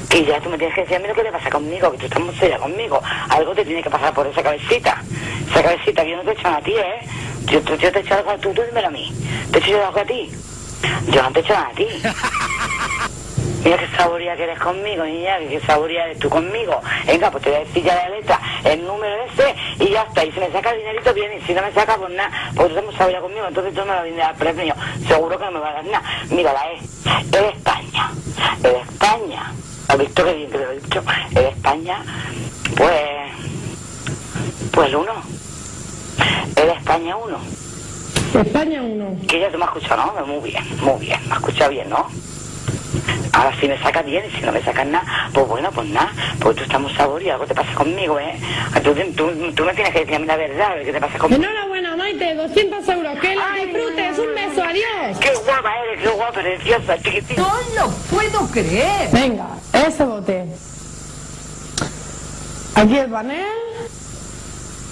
Que 0.08 0.24
ya 0.24 0.40
tú 0.40 0.48
me 0.48 0.56
tienes 0.56 0.74
que 0.74 0.82
decir 0.82 0.96
a 0.96 1.00
mí 1.00 1.08
lo 1.08 1.14
que 1.14 1.24
te 1.24 1.32
pasa 1.32 1.50
conmigo, 1.50 1.90
que 1.90 1.98
tú 1.98 2.04
estás 2.06 2.22
muy 2.22 2.34
seria 2.36 2.58
conmigo. 2.58 3.00
Algo 3.28 3.54
te 3.54 3.64
tiene 3.64 3.82
que 3.82 3.90
pasar 3.90 4.14
por 4.14 4.26
esa 4.26 4.42
cabecita. 4.42 5.02
Esa 5.50 5.62
cabecita 5.62 6.04
que 6.04 6.14
no 6.16 6.22
te 6.22 6.30
he 6.30 6.32
echado 6.34 6.56
a 6.56 6.60
ti, 6.60 6.72
¿eh? 6.72 7.00
Yo, 7.46 7.60
yo, 7.60 7.74
yo 7.76 7.92
te 7.92 7.98
he 7.98 8.02
echado 8.02 8.20
algo 8.20 8.30
a 8.30 8.38
tú, 8.38 8.52
tú 8.52 8.62
dímelo 8.62 8.88
a 8.88 8.90
mí. 8.90 9.12
¿Te 9.50 9.58
he 9.58 9.60
hecho 9.60 9.70
yo 9.70 9.86
algo 9.86 10.00
a 10.00 10.04
ti? 10.04 10.30
Yo 11.08 11.22
no 11.22 11.32
te 11.32 11.40
he 11.40 11.42
hecho 11.42 11.54
nada 11.54 11.68
a 11.68 11.74
ti. 11.74 11.86
Mira 13.64 13.78
qué 13.78 13.96
saboría 13.96 14.36
que 14.36 14.44
eres 14.44 14.58
conmigo, 14.58 15.04
niña, 15.04 15.38
que 15.38 15.48
qué 15.48 15.60
saboría 15.60 16.04
eres 16.04 16.18
tú 16.18 16.28
conmigo. 16.28 16.82
Venga, 17.06 17.30
pues 17.30 17.44
te 17.44 17.50
voy 17.50 17.60
a 17.60 17.64
decir 17.64 17.82
ya 17.82 17.94
la 17.94 18.10
letra, 18.10 18.38
el 18.62 18.84
número 18.84 19.16
ese 19.24 19.54
y 19.82 19.90
ya 19.90 20.02
está. 20.02 20.22
Y 20.22 20.32
si 20.32 20.40
me 20.40 20.52
saca 20.52 20.70
el 20.72 20.80
dinerito, 20.80 21.14
bien, 21.14 21.32
y 21.32 21.40
si 21.46 21.54
no 21.54 21.62
me 21.62 21.72
saca, 21.72 21.96
pues 21.96 22.12
nada, 22.12 22.30
pues 22.54 22.68
tú 22.68 22.78
estás 22.78 22.94
saboría 22.96 23.20
conmigo, 23.22 23.46
entonces 23.48 23.72
tú 23.72 23.82
me 23.86 23.92
a 23.92 24.02
venir 24.02 24.20
a 24.20 24.26
dar 24.26 24.36
premio. 24.36 24.74
Seguro 25.08 25.38
que 25.38 25.44
no 25.46 25.52
me 25.52 25.60
va 25.60 25.70
a 25.70 25.72
dar 25.72 25.84
nada. 25.86 26.04
Mira, 26.28 26.52
la 26.52 26.72
E, 26.72 26.76
es 26.76 27.30
de 27.30 27.48
España, 27.48 28.10
es 28.56 28.62
de 28.62 28.78
España. 28.80 29.52
¿Has 29.88 29.98
visto 29.98 30.24
qué 30.24 30.32
bien 30.34 30.50
que 30.50 30.58
te 30.58 30.64
lo 30.64 30.70
he 30.70 30.80
dicho? 30.80 31.02
Es 31.30 31.34
de 31.34 31.48
España, 31.48 32.02
pues, 32.76 33.32
pues 34.72 34.88
el 34.88 34.96
uno. 34.96 35.33
De 36.54 36.72
España 36.72 37.16
uno. 37.16 37.38
España 38.34 38.82
1. 38.82 39.16
Que 39.28 39.40
ya 39.40 39.50
te 39.50 39.56
me 39.56 39.64
has 39.64 39.76
escuchado, 39.76 40.12
¿no? 40.16 40.26
Muy 40.26 40.50
bien, 40.50 40.64
muy 40.80 40.98
bien, 41.06 41.20
me 41.26 41.32
has 41.32 41.38
escuchado 41.38 41.70
bien, 41.70 41.88
¿no? 41.88 42.08
Ahora 43.32 43.52
si 43.60 43.66
me 43.68 43.76
sacas 43.80 44.04
bien 44.04 44.24
y 44.28 44.36
si 44.36 44.42
no 44.42 44.52
me 44.52 44.62
sacas 44.62 44.86
nada, 44.86 45.30
pues 45.32 45.46
bueno, 45.48 45.70
pues 45.72 45.88
nada, 45.88 46.12
pues 46.40 46.56
tú 46.56 46.62
estás 46.62 46.80
muy 46.80 46.92
sabor 46.94 47.20
y 47.22 47.30
algo 47.30 47.46
te 47.46 47.54
pasa 47.54 47.72
conmigo, 47.74 48.18
¿eh? 48.18 48.38
Tú, 48.82 48.94
tú, 49.16 49.52
tú 49.54 49.64
me 49.64 49.74
tienes 49.74 49.92
que 49.92 50.00
decir 50.00 50.14
a 50.14 50.18
mí 50.20 50.26
la 50.26 50.36
verdad, 50.36 50.76
qué 50.84 50.92
te 50.92 51.00
pasa 51.00 51.18
conmigo. 51.18 51.42
Enhorabuena, 51.42 51.96
Maite, 51.96 52.34
200 52.34 52.88
euros, 52.88 53.18
que 53.18 53.34
la 53.34 53.52
disfrutes, 53.54 54.18
un 54.18 54.34
beso, 54.34 54.62
adiós. 54.62 55.18
Qué 55.20 55.32
guapa 55.44 55.72
eres, 55.84 56.02
qué 56.02 56.08
guapa, 56.08 56.32
preciosa, 56.40 56.98
chiquitina. 56.98 57.42
No 57.42 57.54
lo 57.74 57.90
puedo 58.10 58.46
creer. 58.50 59.10
Venga, 59.12 59.46
ese 59.72 60.04
bote. 60.04 60.44
Aquí 62.76 62.98
el 62.98 63.10
panel, 63.10 63.46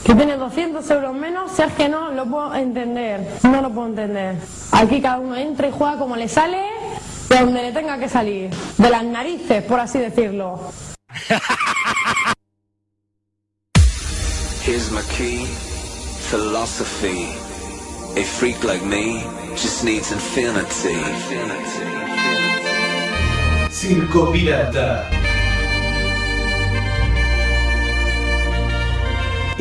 que 0.05 0.15
tiene 0.15 0.37
200 0.37 0.91
euros 0.91 1.15
menos, 1.15 1.53
si 1.53 1.63
es 1.63 1.73
que 1.75 1.89
no 1.89 2.11
lo 2.11 2.27
puedo 2.27 2.55
entender, 2.55 3.27
no 3.45 3.63
lo 3.63 3.71
puedo 3.71 3.89
entender. 3.89 4.37
Aquí 4.73 5.01
cada 5.01 5.19
uno 5.19 5.37
entra 5.37 5.69
y 5.69 5.73
juega 5.73 5.99
como 5.99 6.17
le 6.17 6.29
sale, 6.29 6.63
de 7.29 7.39
donde 7.39 7.63
le 7.63 7.73
tenga 7.73 7.99
que 7.99 8.09
salir, 8.09 8.51
de 8.79 8.91
las 8.91 9.05
narices, 9.05 9.63
por 9.65 9.81
así 9.81 9.99
decirlo. 9.99 10.61
Here's 14.65 14.91
my 14.91 15.03
key, 15.17 15.47
philosophy. 16.31 17.27
A 18.15 18.25
freak 18.25 18.63
like 18.63 18.85
me 18.85 19.25
just 19.57 19.85
needs 19.85 20.13
infinity. 20.13 21.01
Circo 23.71 24.31
Pirata. 24.31 25.22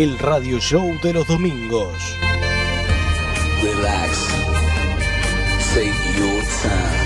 El 0.01 0.17
radio 0.17 0.59
show 0.59 0.99
de 1.03 1.13
los 1.13 1.27
domingos. 1.27 1.93
Relax. 3.61 4.27
Take 5.75 5.93
your 6.17 6.41
time. 6.63 7.01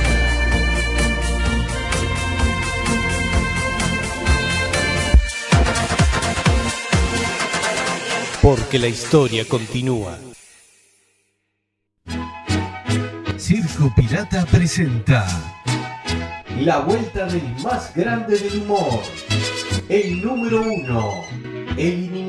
Porque 8.42 8.80
la 8.80 8.88
historia 8.88 9.44
continúa. 9.46 10.18
Circo 13.38 13.94
Pirata 13.94 14.46
presenta 14.46 15.28
La 16.62 16.80
vuelta 16.80 17.26
del 17.26 17.56
más 17.62 17.94
grande 17.94 18.38
del 18.38 18.62
humor. 18.62 19.02
El 19.90 20.22
número 20.22 20.62
uno. 20.62 21.26
El 21.78 22.06
inimitable. 22.06 22.25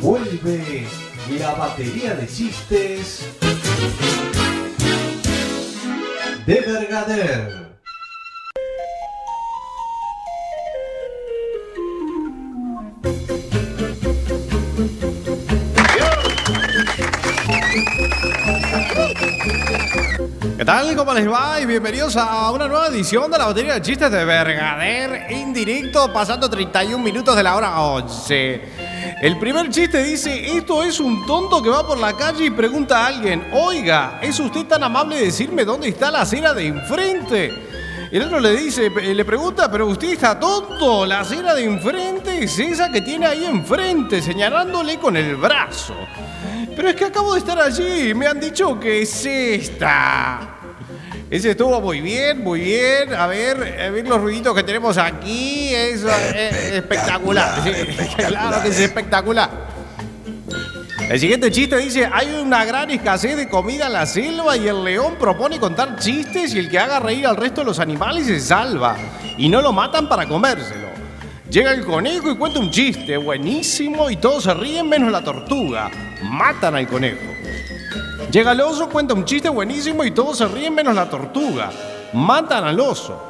Vuelve 0.00 0.86
la 1.40 1.54
batería 1.54 2.14
de 2.14 2.28
chistes 2.28 3.26
de 6.46 6.60
Vergader. 6.60 7.69
¿Qué 20.60 20.66
tal? 20.66 20.94
¿Cómo 20.94 21.14
les 21.14 21.26
va? 21.26 21.58
Y 21.58 21.64
bienvenidos 21.64 22.18
a 22.18 22.50
una 22.50 22.68
nueva 22.68 22.88
edición 22.88 23.30
de 23.30 23.38
la 23.38 23.46
batería 23.46 23.72
de 23.72 23.80
chistes 23.80 24.12
de 24.12 24.26
Vergader 24.26 25.24
en 25.30 25.54
directo, 25.54 26.12
pasando 26.12 26.50
31 26.50 27.02
minutos 27.02 27.34
de 27.34 27.42
la 27.42 27.56
hora 27.56 27.80
11. 27.80 28.60
El 29.22 29.38
primer 29.38 29.70
chiste 29.70 30.02
dice, 30.02 30.54
esto 30.54 30.82
es 30.82 31.00
un 31.00 31.24
tonto 31.24 31.62
que 31.62 31.70
va 31.70 31.86
por 31.86 31.96
la 31.96 32.14
calle 32.14 32.44
y 32.44 32.50
pregunta 32.50 33.02
a 33.02 33.06
alguien, 33.06 33.42
oiga, 33.54 34.18
¿es 34.20 34.38
usted 34.38 34.66
tan 34.66 34.82
amable 34.82 35.16
de 35.16 35.24
decirme 35.24 35.64
dónde 35.64 35.88
está 35.88 36.10
la 36.10 36.20
acera 36.20 36.52
de 36.52 36.66
enfrente? 36.66 37.54
El 38.12 38.24
otro 38.24 38.38
le 38.38 38.54
dice, 38.54 38.90
le 38.90 39.24
pregunta, 39.24 39.70
pero 39.70 39.86
usted 39.86 40.10
está 40.10 40.38
tonto, 40.38 41.06
la 41.06 41.20
acera 41.20 41.54
de 41.54 41.64
enfrente 41.64 42.44
es 42.44 42.58
esa 42.58 42.92
que 42.92 43.00
tiene 43.00 43.24
ahí 43.24 43.46
enfrente, 43.46 44.20
señalándole 44.20 44.98
con 44.98 45.16
el 45.16 45.36
brazo. 45.36 45.94
Pero 46.80 46.88
es 46.88 46.96
que 46.96 47.04
acabo 47.04 47.34
de 47.34 47.40
estar 47.40 47.60
allí 47.60 48.14
me 48.14 48.26
han 48.26 48.40
dicho 48.40 48.80
que 48.80 49.02
es 49.02 49.26
esta. 49.26 50.56
Ese 51.28 51.50
estuvo 51.50 51.78
muy 51.78 52.00
bien, 52.00 52.42
muy 52.42 52.60
bien. 52.60 53.12
A 53.12 53.26
ver, 53.26 53.58
a 53.82 53.90
ver 53.90 54.08
los 54.08 54.18
ruiditos 54.18 54.54
que 54.54 54.62
tenemos 54.62 54.96
aquí. 54.96 55.74
Eso 55.74 56.08
es 56.08 56.72
espectacular. 56.72 57.62
Sí, 57.62 57.70
claro 58.26 58.62
que 58.62 58.68
es 58.70 58.80
espectacular. 58.80 59.50
El 61.10 61.20
siguiente 61.20 61.50
chiste 61.50 61.76
dice, 61.76 62.08
hay 62.10 62.32
una 62.42 62.64
gran 62.64 62.90
escasez 62.90 63.36
de 63.36 63.46
comida 63.46 63.88
en 63.88 63.92
la 63.92 64.06
selva 64.06 64.56
y 64.56 64.66
el 64.66 64.82
león 64.82 65.16
propone 65.20 65.60
contar 65.60 65.98
chistes 65.98 66.54
y 66.54 66.60
el 66.60 66.70
que 66.70 66.78
haga 66.78 66.98
reír 66.98 67.26
al 67.26 67.36
resto 67.36 67.60
de 67.60 67.66
los 67.66 67.78
animales 67.78 68.26
se 68.26 68.40
salva. 68.40 68.96
Y 69.36 69.50
no 69.50 69.60
lo 69.60 69.74
matan 69.74 70.08
para 70.08 70.26
comérselo. 70.26 70.89
Llega 71.50 71.72
el 71.72 71.84
conejo 71.84 72.30
y 72.30 72.36
cuenta 72.36 72.60
un 72.60 72.70
chiste 72.70 73.16
buenísimo 73.16 74.08
y 74.08 74.16
todos 74.16 74.44
se 74.44 74.54
ríen 74.54 74.88
menos 74.88 75.10
la 75.10 75.20
tortuga. 75.20 75.90
Matan 76.22 76.76
al 76.76 76.86
conejo. 76.86 77.18
Llega 78.30 78.52
el 78.52 78.60
oso, 78.60 78.88
cuenta 78.88 79.14
un 79.14 79.24
chiste 79.24 79.48
buenísimo 79.48 80.04
y 80.04 80.12
todos 80.12 80.38
se 80.38 80.46
ríen 80.46 80.72
menos 80.72 80.94
la 80.94 81.10
tortuga. 81.10 81.72
Matan 82.12 82.62
al 82.62 82.78
oso. 82.78 83.20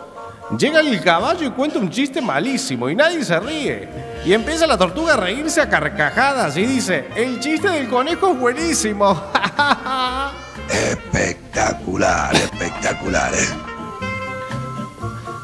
Llega 0.58 0.80
el 0.80 1.00
caballo 1.00 1.46
y 1.46 1.50
cuenta 1.50 1.78
un 1.78 1.88
chiste 1.88 2.20
malísimo 2.20 2.90
y 2.90 2.94
nadie 2.94 3.24
se 3.24 3.40
ríe. 3.40 3.88
Y 4.26 4.34
empieza 4.34 4.66
la 4.66 4.76
tortuga 4.76 5.14
a 5.14 5.16
reírse 5.16 5.62
a 5.62 5.70
carcajadas 5.70 6.58
y 6.58 6.66
dice, 6.66 7.08
el 7.16 7.40
chiste 7.40 7.70
del 7.70 7.88
conejo 7.88 8.32
es 8.32 8.38
buenísimo. 8.38 9.18
Espectacular, 10.68 12.34
espectacular. 12.36 13.32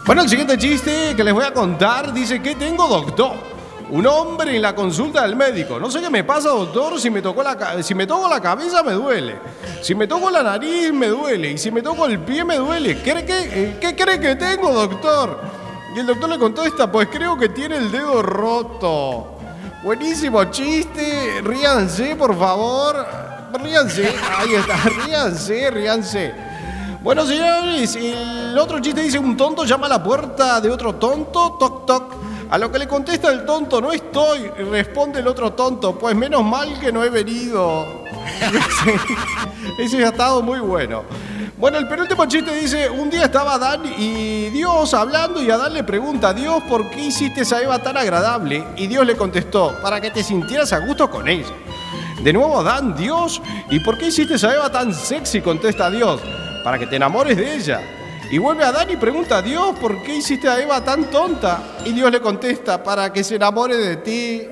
Bueno, 0.07 0.23
el 0.23 0.29
siguiente 0.29 0.57
chiste 0.57 1.17
que 1.17 1.25
les 1.25 1.35
voy 1.35 1.45
a 1.45 1.53
contar 1.53 2.13
dice 2.13 2.41
que 2.41 2.55
tengo 2.55 2.87
doctor. 2.87 3.33
Un 3.91 4.07
hombre 4.07 4.55
en 4.55 4.63
la 4.63 4.73
consulta 4.73 5.23
del 5.23 5.35
médico. 5.35 5.81
No 5.81 5.91
sé 5.91 6.01
qué 6.01 6.09
me 6.09 6.23
pasa, 6.23 6.51
doctor. 6.51 7.01
Si 7.01 7.11
me, 7.11 7.21
tocó 7.21 7.43
la, 7.43 7.83
si 7.83 7.93
me 7.93 8.07
toco 8.07 8.29
la 8.29 8.41
cabeza, 8.41 8.85
me 8.85 8.93
duele. 8.93 9.37
Si 9.83 9.97
me 9.97 10.07
toco 10.07 10.31
la 10.31 10.45
nariz, 10.45 10.93
me 10.93 11.09
duele. 11.09 11.51
Y 11.51 11.59
si 11.59 11.73
me 11.73 11.83
toco 11.83 12.07
el 12.07 12.21
pie, 12.21 12.45
me 12.45 12.55
duele. 12.55 13.03
¿Qué, 13.03 13.25
qué, 13.25 13.51
eh, 13.53 13.79
qué 13.81 13.97
cree 13.97 14.21
que 14.21 14.37
tengo, 14.37 14.73
doctor? 14.73 15.41
Y 15.97 15.99
el 15.99 16.07
doctor 16.07 16.31
le 16.31 16.39
contesta, 16.39 16.91
pues 16.91 17.09
creo 17.11 17.37
que 17.37 17.49
tiene 17.49 17.77
el 17.77 17.91
dedo 17.91 18.23
roto. 18.23 19.39
Buenísimo 19.83 20.45
chiste. 20.45 21.41
Ríanse, 21.43 22.15
por 22.15 22.39
favor. 22.39 23.05
Ríanse. 23.61 24.15
Ahí 24.39 24.55
está. 24.55 24.77
Ríanse, 25.05 25.69
ríanse. 25.73 26.46
Bueno, 27.07 27.25
señores, 27.25 27.95
el 27.95 28.59
otro 28.59 28.81
chiste 28.81 29.01
dice, 29.01 29.17
un 29.17 29.37
tonto 29.37 29.65
llama 29.65 29.87
a 29.87 29.91
la 29.91 30.03
puerta 30.03 30.61
de 30.61 30.69
otro 30.69 30.97
tonto, 30.97 31.57
toc, 31.57 31.87
toc. 31.87 32.15
A 32.51 32.59
lo 32.59 32.73
que 32.73 32.81
le 32.81 32.89
contesta 32.89 33.31
el 33.31 33.45
tonto, 33.45 33.81
no 33.81 33.93
estoy. 33.93 34.49
Responde 34.49 35.21
el 35.21 35.29
otro 35.29 35.53
tonto, 35.53 35.97
pues 35.97 36.17
menos 36.17 36.45
mal 36.45 36.81
que 36.81 36.91
no 36.91 37.05
he 37.05 37.09
venido. 37.09 38.03
Ese 39.79 40.05
ha 40.05 40.09
estado 40.09 40.43
muy 40.43 40.59
bueno. 40.59 41.05
Bueno, 41.57 41.79
el 41.79 41.87
penúltimo 41.87 42.27
chiste 42.27 42.53
dice, 42.53 42.91
un 42.91 43.09
día 43.09 43.27
estaba 43.27 43.55
Adán 43.55 43.83
y 43.97 44.49
Dios 44.49 44.93
hablando 44.93 45.41
y 45.41 45.49
Adán 45.49 45.75
le 45.75 45.85
pregunta, 45.85 46.35
Dios, 46.35 46.61
¿por 46.69 46.91
qué 46.91 47.05
hiciste 47.05 47.43
esa 47.43 47.63
Eva 47.63 47.79
tan 47.79 47.97
agradable? 47.97 48.65
Y 48.77 48.89
Dios 48.89 49.07
le 49.07 49.15
contestó, 49.15 49.81
para 49.81 50.01
que 50.01 50.11
te 50.11 50.25
sintieras 50.25 50.73
a 50.73 50.81
gusto 50.81 51.09
con 51.09 51.29
ella. 51.29 51.55
De 52.21 52.33
nuevo 52.33 52.59
Adán, 52.59 52.97
Dios, 52.97 53.41
¿y 53.71 53.79
por 53.79 53.97
qué 53.97 54.09
hiciste 54.09 54.35
esa 54.35 54.53
Eva 54.53 54.73
tan 54.73 54.93
sexy? 54.93 55.41
Contesta 55.41 55.89
Dios, 55.89 56.21
para 56.67 56.81
que 56.81 56.87
te 56.89 56.97
enamores 56.97 57.37
de 57.37 57.55
ella. 57.55 57.81
Y 58.29 58.39
vuelve 58.39 58.65
a 58.65 58.71
Adán 58.71 58.91
y 58.91 58.97
pregunta 58.97 59.37
a 59.37 59.43
Dios, 59.43 59.79
¿por 59.79 60.03
qué 60.03 60.17
hiciste 60.17 60.49
a 60.49 60.61
Eva 60.61 60.83
tan 60.83 61.05
tonta? 61.05 61.77
Y 61.85 61.93
Dios 61.93 62.11
le 62.11 62.21
contesta, 62.21 62.83
para 62.83 63.13
que 63.13 63.23
se 63.23 63.37
enamore 63.37 63.77
de 63.77 63.97
ti. 63.99 64.43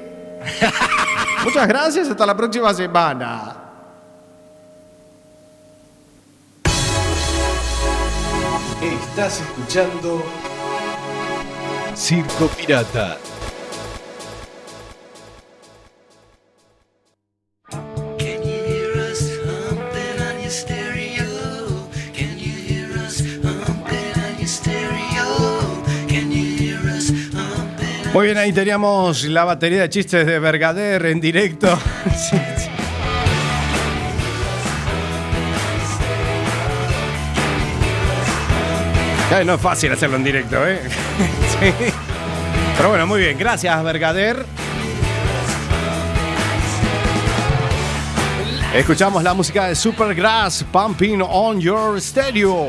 Muchas 1.44 1.66
gracias, 1.66 2.08
hasta 2.08 2.24
la 2.24 2.36
próxima 2.36 2.72
semana. 2.72 3.56
Estás 8.80 9.40
escuchando 9.40 10.24
Circo 11.96 12.46
Pirata. 12.46 13.18
Muy 28.14 28.26
bien, 28.26 28.38
ahí 28.38 28.52
teníamos 28.52 29.24
la 29.24 29.42
batería 29.42 29.80
de 29.82 29.88
chistes 29.88 30.24
de 30.24 30.38
Bergader 30.38 31.04
en 31.06 31.20
directo. 31.20 31.76
No 39.44 39.54
es 39.54 39.60
fácil 39.60 39.90
hacerlo 39.90 40.14
en 40.14 40.22
directo, 40.22 40.64
¿eh? 40.64 40.78
Sí. 41.58 41.92
Pero 42.76 42.88
bueno, 42.88 43.04
muy 43.04 43.18
bien. 43.18 43.36
Gracias, 43.36 43.82
Bergader. 43.82 44.46
Escuchamos 48.72 49.24
la 49.24 49.34
música 49.34 49.66
de 49.66 49.74
Supergrass, 49.74 50.64
Pumping 50.70 51.20
on 51.20 51.60
Your 51.60 52.00
Stereo. 52.00 52.68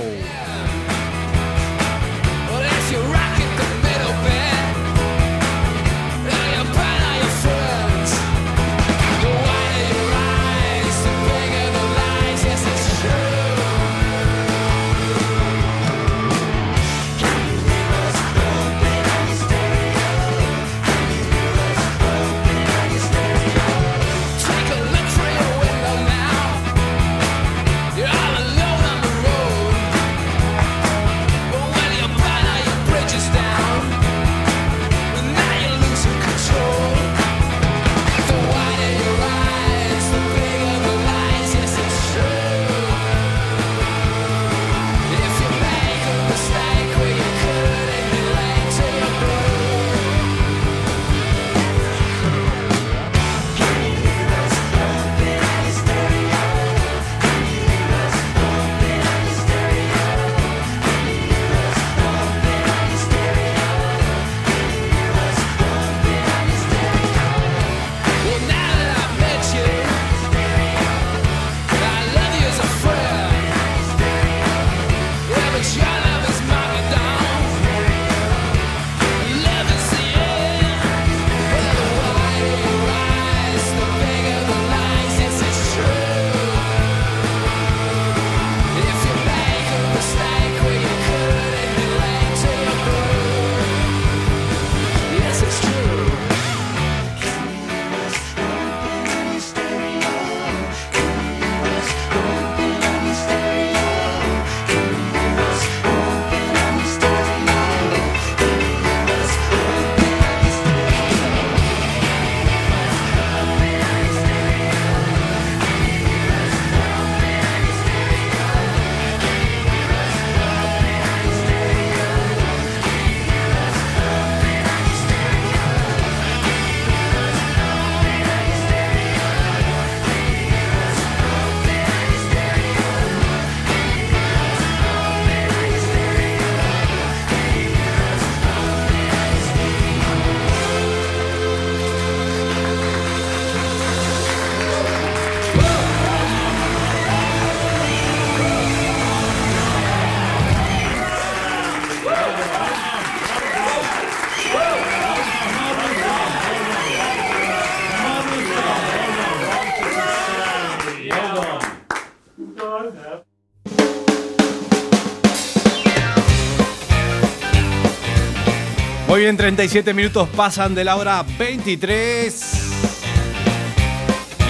Muy 169.15 169.21
bien, 169.21 169.37
37 169.37 169.93
minutos 169.93 170.27
pasan 170.35 170.75
de 170.75 170.83
la 170.83 170.97
hora 170.97 171.23
23. 171.39 172.71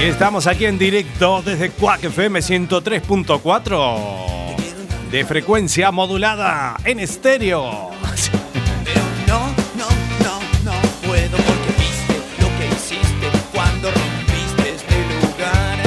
Y 0.02 0.06
estamos 0.06 0.48
aquí 0.48 0.66
en 0.66 0.80
directo 0.80 1.44
desde 1.46 1.70
Quack 1.70 2.06
FM 2.06 2.40
103.4 2.40 4.56
de 5.12 5.24
frecuencia 5.24 5.92
modulada 5.92 6.78
en 6.84 7.00
estéreo. 7.00 7.92
No, 9.28 9.40
no, 9.78 9.88
no, 10.24 10.40
no 10.64 10.72
puedo 11.06 11.38
porque 11.38 11.72
viste 11.78 12.16
lo 12.40 12.48
que 12.58 12.66
hiciste 12.76 13.30
cuando 13.54 13.92
rompiste 13.92 14.72
este 14.72 14.96
lugar 15.22 15.78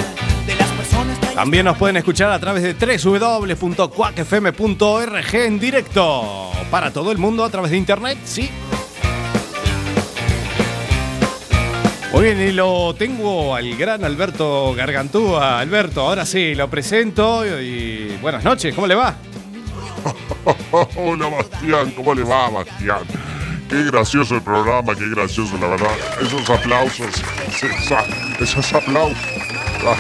de 0.46 0.54
las 0.54 0.68
personas 0.68 1.18
que 1.18 1.26
También 1.34 1.64
nos 1.64 1.76
pueden 1.76 1.96
escuchar 1.96 2.30
a 2.30 2.38
través 2.38 2.62
de 2.62 2.74
www.quackfm.org 2.74 5.34
en 5.34 5.58
directo 5.58 6.52
para 6.70 6.92
todo 6.92 7.10
el 7.10 7.18
mundo 7.18 7.42
a 7.44 7.50
través 7.50 7.72
de 7.72 7.76
internet, 7.76 8.18
sí. 8.24 8.48
Muy 12.12 12.22
bien, 12.24 12.40
y 12.40 12.52
lo 12.52 12.94
tengo 12.94 13.54
al 13.54 13.76
gran 13.76 14.02
Alberto 14.04 14.74
Gargantúa. 14.74 15.60
Alberto, 15.60 16.00
ahora 16.02 16.24
sí, 16.24 16.54
lo 16.54 16.68
presento 16.70 17.44
y 17.60 18.16
buenas 18.22 18.42
noches, 18.44 18.74
¿cómo 18.74 18.86
le 18.86 18.94
va? 18.94 19.14
Hola 20.96 21.28
Bastián, 21.28 21.90
¿cómo 21.94 22.14
le 22.14 22.22
va 22.22 22.48
Bastián? 22.48 23.00
Qué 23.68 23.84
gracioso 23.84 24.34
el 24.36 24.42
programa, 24.42 24.94
qué 24.94 25.04
gracioso 25.10 25.58
la 25.60 25.68
verdad. 25.68 25.90
Esos 26.22 26.48
aplausos, 26.48 27.06
esa- 27.62 28.04
esos 28.40 28.72
aplausos. 28.72 29.18
Ah, 29.86 29.96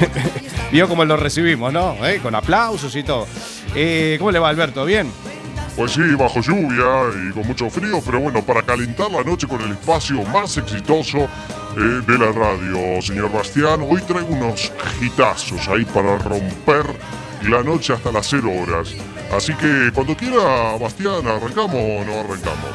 Vio 0.70 0.88
cómo 0.88 1.04
lo 1.04 1.16
recibimos, 1.16 1.72
¿no? 1.72 1.96
¿Eh? 2.06 2.20
Con 2.22 2.34
aplausos 2.36 2.94
y 2.94 3.02
todo. 3.02 3.26
Eh, 3.74 4.14
¿Cómo 4.20 4.30
le 4.30 4.38
va, 4.38 4.48
Alberto? 4.48 4.84
¿Bien? 4.84 5.10
Pues 5.76 5.92
sí, 5.92 6.02
bajo 6.18 6.40
lluvia 6.40 7.28
y 7.28 7.32
con 7.32 7.46
mucho 7.46 7.70
frío, 7.70 8.00
pero 8.04 8.20
bueno, 8.20 8.42
para 8.42 8.62
calentar 8.62 9.10
la 9.10 9.22
noche 9.22 9.46
con 9.46 9.60
el 9.62 9.72
espacio 9.72 10.22
más 10.24 10.56
exitoso 10.56 11.18
eh, 11.18 12.02
de 12.06 12.18
la 12.18 12.32
radio, 12.32 13.00
señor 13.00 13.32
Bastián, 13.32 13.80
hoy 13.88 14.02
traigo 14.02 14.28
unos 14.28 14.72
hitazos 15.00 15.68
ahí 15.68 15.84
para 15.84 16.18
romper 16.18 16.84
la 17.48 17.62
noche 17.62 17.94
hasta 17.94 18.12
las 18.12 18.26
0 18.28 18.50
horas. 18.62 18.94
Así 19.32 19.54
que 19.54 19.90
cuando 19.94 20.16
quiera, 20.16 20.76
Bastián, 20.78 21.26
¿arrancamos 21.26 21.74
o 21.74 22.04
no 22.04 22.20
arrancamos? 22.20 22.70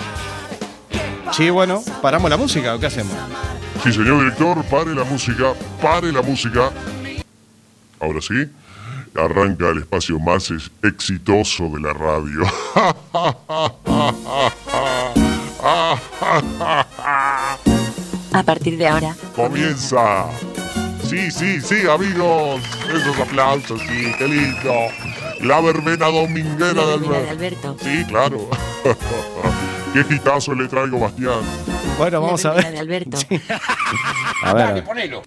Sí, 1.32 1.50
bueno, 1.50 1.84
¿paramos 2.02 2.30
la 2.30 2.38
música 2.38 2.76
o 2.76 2.80
qué 2.80 2.86
hacemos? 2.86 3.16
Sí, 3.84 3.91
señor 3.91 4.20
director, 4.20 4.64
pare 4.66 4.96
la 4.96 5.04
música, 5.04 5.54
pare 5.82 6.12
la 6.12 6.22
música. 6.22 6.72
Ahora 8.00 8.22
sí, 8.22 8.50
arranca 9.18 9.70
el 9.70 9.80
espacio 9.80 10.20
más 10.20 10.51
es- 10.51 10.72
exitoso 10.84 11.70
de 11.70 11.80
la 11.82 11.93
radio. 11.93 12.41
A 18.34 18.43
partir 18.43 18.78
de 18.78 18.88
ahora, 18.88 19.16
Comienza. 19.36 20.26
Sí, 21.07 21.32
sí, 21.32 21.61
sí, 21.61 21.88
amigos. 21.88 22.61
Esos 22.93 23.18
aplausos, 23.20 23.80
sí, 23.82 24.11
qué 24.18 24.28
lindo. 24.28 24.74
La 25.41 25.61
verbena 25.61 26.07
dominguera 26.07 26.74
la 26.74 26.86
verbena 26.86 27.20
de 27.20 27.30
Alberto. 27.30 27.78
Sí, 27.82 28.03
claro. 28.07 28.49
qué 29.93 30.05
hitazo 30.13 30.53
le 30.55 30.68
traigo, 30.68 30.99
Bastián. 30.99 31.39
Bueno, 31.97 32.20
La 32.20 32.26
vamos 32.26 32.45
a 32.45 32.51
ver. 32.51 32.72
de 32.72 32.80
Alberto. 32.80 33.18
A 34.43 34.53
ver, 34.53 34.68
Dale, 34.68 34.82
ponelo. 34.82 35.24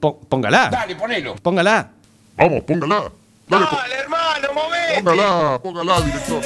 Po- 0.00 0.20
póngala. 0.20 0.68
Dale, 0.70 0.96
ponelo. 0.96 1.36
Póngala. 1.36 1.92
Vamos, 2.36 2.62
póngala. 2.64 3.10
Dale, 3.48 3.66
hermano, 3.98 4.48
Póngala, 5.02 5.58
póngala, 5.62 6.00
director. 6.00 6.42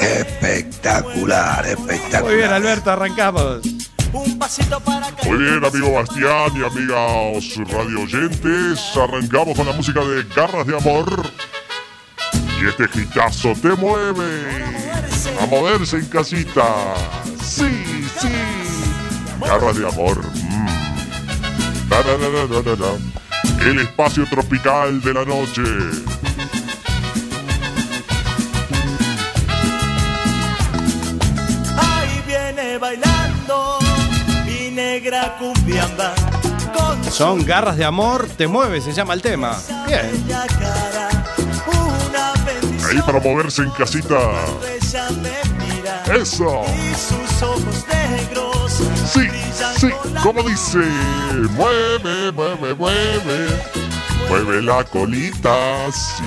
Espectacular, 0.00 1.66
espectacular. 1.66 2.22
Muy 2.24 2.34
bien, 2.36 2.50
Alberto, 2.52 2.90
arrancamos. 2.90 3.60
un 4.12 4.38
pasito 4.38 4.80
para 4.80 5.06
acá. 5.08 5.22
Muy 5.26 5.38
bien, 5.38 5.64
amigo 5.64 5.92
Bastián 5.92 6.50
y 6.56 6.64
amigas 6.64 7.56
radio 7.72 8.00
oyentes. 8.02 8.96
Arrancamos 8.96 9.56
con 9.56 9.66
la 9.66 9.72
música 9.72 10.00
de 10.00 10.24
Garras 10.34 10.66
de 10.66 10.76
Amor. 10.76 11.30
Y 12.60 12.66
este 12.68 12.84
hitazo 13.00 13.52
te 13.60 13.68
mueve 13.70 14.44
a 15.40 15.46
moverse 15.46 15.96
en 15.96 16.06
casita. 16.06 16.64
Sí, 17.42 18.06
sí. 18.20 18.28
Garras 19.40 19.76
de 19.76 19.86
Amor. 19.88 20.18
mm. 20.24 20.66
Da, 21.88 22.02
da, 22.02 22.16
da, 22.16 22.28
da, 22.28 22.46
da, 22.46 22.62
da, 22.62 22.76
da. 22.76 22.98
El 23.60 23.78
espacio 23.78 24.26
tropical 24.28 25.02
de 25.02 25.12
la 25.12 25.24
noche. 25.24 25.62
Ahí 31.76 32.22
viene 32.26 32.78
bailando 32.78 33.78
mi 34.46 34.70
negra 34.70 35.36
cumbiamba 35.38 36.14
Son 37.10 37.44
garras 37.44 37.76
de 37.76 37.84
amor, 37.84 38.28
te 38.36 38.46
mueve, 38.46 38.80
se 38.80 38.92
llama 38.92 39.12
el 39.14 39.20
tema. 39.20 39.56
Bien. 39.86 40.10
Ahí 42.88 43.02
para 43.02 43.20
moverse 43.20 43.62
en 43.62 43.70
casita. 43.70 44.18
Eso. 46.14 46.62
y 46.66 46.94
sus 46.94 47.42
ojos 47.42 47.84
negros 47.88 48.49
Sí, 49.12 49.28
sí, 49.78 49.88
como 50.22 50.42
dice, 50.44 50.78
mueve, 51.50 52.30
mueve, 52.32 52.74
mueve, 52.74 53.48
mueve 54.28 54.62
la 54.62 54.84
colita, 54.84 55.90
sí. 55.92 56.22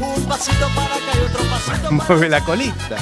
Un 0.00 0.24
pasito 0.26 0.66
para 0.74 0.94
acá 0.94 1.12
y 1.14 1.24
otro 1.24 1.44
pasito 1.50 1.88
para 1.88 1.90
Mueve 1.90 2.28
la 2.28 2.40
colita. 2.44 2.96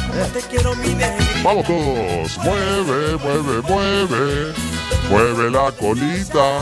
negrita. 0.76 1.14
Vamos 1.42 1.66
todos, 1.66 2.38
mueve, 2.38 3.16
mueve, 3.22 3.62
mueve, 3.68 4.54
mueve 5.10 5.50
la 5.50 5.72
colita. 5.72 6.58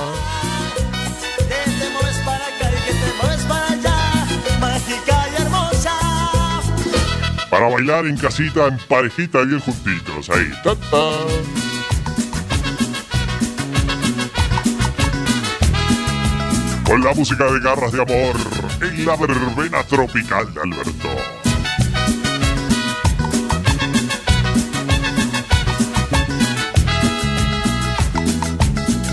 Que 1.38 1.70
te 1.70 1.90
mueves 1.90 2.18
para 2.24 2.46
acá 2.46 2.70
y 2.70 2.86
que 2.86 2.92
te 2.92 3.22
mueves 3.22 3.44
para 3.44 3.66
allá. 3.68 4.26
Mágica 4.60 5.28
y 5.32 5.42
hermosa. 5.42 5.92
Para 7.50 7.68
bailar 7.68 8.06
en 8.06 8.16
casita, 8.16 8.66
en 8.68 8.78
parejita, 8.88 9.42
bien 9.42 9.60
juntitos, 9.60 10.30
ahí. 10.30 10.50
Ta, 10.64 10.74
ta. 10.90 11.75
Con 16.87 17.03
la 17.03 17.12
música 17.14 17.45
de 17.47 17.59
garras 17.59 17.91
de 17.91 18.01
amor 18.01 18.37
en 18.80 19.05
la 19.05 19.16
verbena 19.16 19.82
tropical 19.82 20.55
de 20.55 20.61
Alberto. 20.61 21.09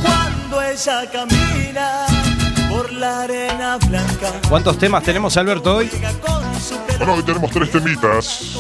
Cuando 0.04 0.62
ella 0.62 1.12
camina 1.12 2.06
por 2.70 2.94
la 2.94 3.22
arena 3.22 3.78
blanca. 3.88 4.32
¿Cuántos 4.48 4.78
temas 4.78 5.04
tenemos, 5.04 5.36
Alberto, 5.38 5.78
hoy? 5.78 5.90
Bueno, 7.00 7.14
hoy 7.14 7.24
tenemos 7.24 7.50
tres 7.50 7.72
temitas. 7.72 8.58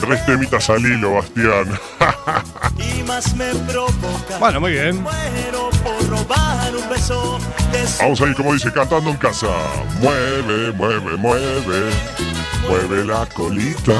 Tres 0.00 0.26
temitas 0.26 0.70
al 0.70 0.80
hilo, 0.80 1.14
Bastián. 1.14 1.78
y 2.78 3.02
más 3.02 3.34
me 3.34 3.52
provoca. 3.54 4.38
Bueno, 4.38 4.60
muy 4.60 4.72
bien. 4.72 5.02
Muero 5.02 5.70
por 5.82 6.08
robar 6.08 6.74
un 6.76 6.88
beso 6.88 7.38
de 7.38 7.40
su 7.40 7.59
Vamos 7.98 8.20
ahí, 8.20 8.34
como 8.34 8.54
dice, 8.54 8.72
cantando 8.72 9.10
en 9.10 9.16
casa. 9.16 9.46
Mueve, 10.00 10.72
mueve, 10.72 11.16
mueve. 11.16 11.90
Mueve 12.68 13.04
la 13.04 13.26
colita. 13.26 13.92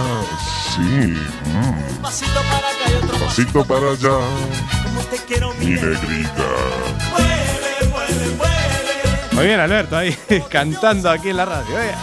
Sí. 0.74 0.80
mm. 0.80 2.02
pasito 2.02 2.34
para 2.34 2.68
acá 2.68 2.90
y 2.90 2.94
otro 2.94 3.08
pasito. 3.08 3.26
Pasito 3.26 3.64
para 3.64 3.90
allá, 3.90 4.18
Como 4.84 5.00
te 5.10 5.16
quiero 5.26 5.52
mi 5.54 5.66
negrita. 5.66 6.46
Mueve, 7.10 7.88
mueve, 7.90 8.36
mueve. 8.36 9.28
Muy 9.32 9.46
bien, 9.46 9.60
Alberto, 9.60 9.96
ahí 9.96 10.16
cantando 10.50 11.10
aquí 11.10 11.30
en 11.30 11.36
la 11.38 11.44
radio. 11.46 11.80
eh. 11.80 11.94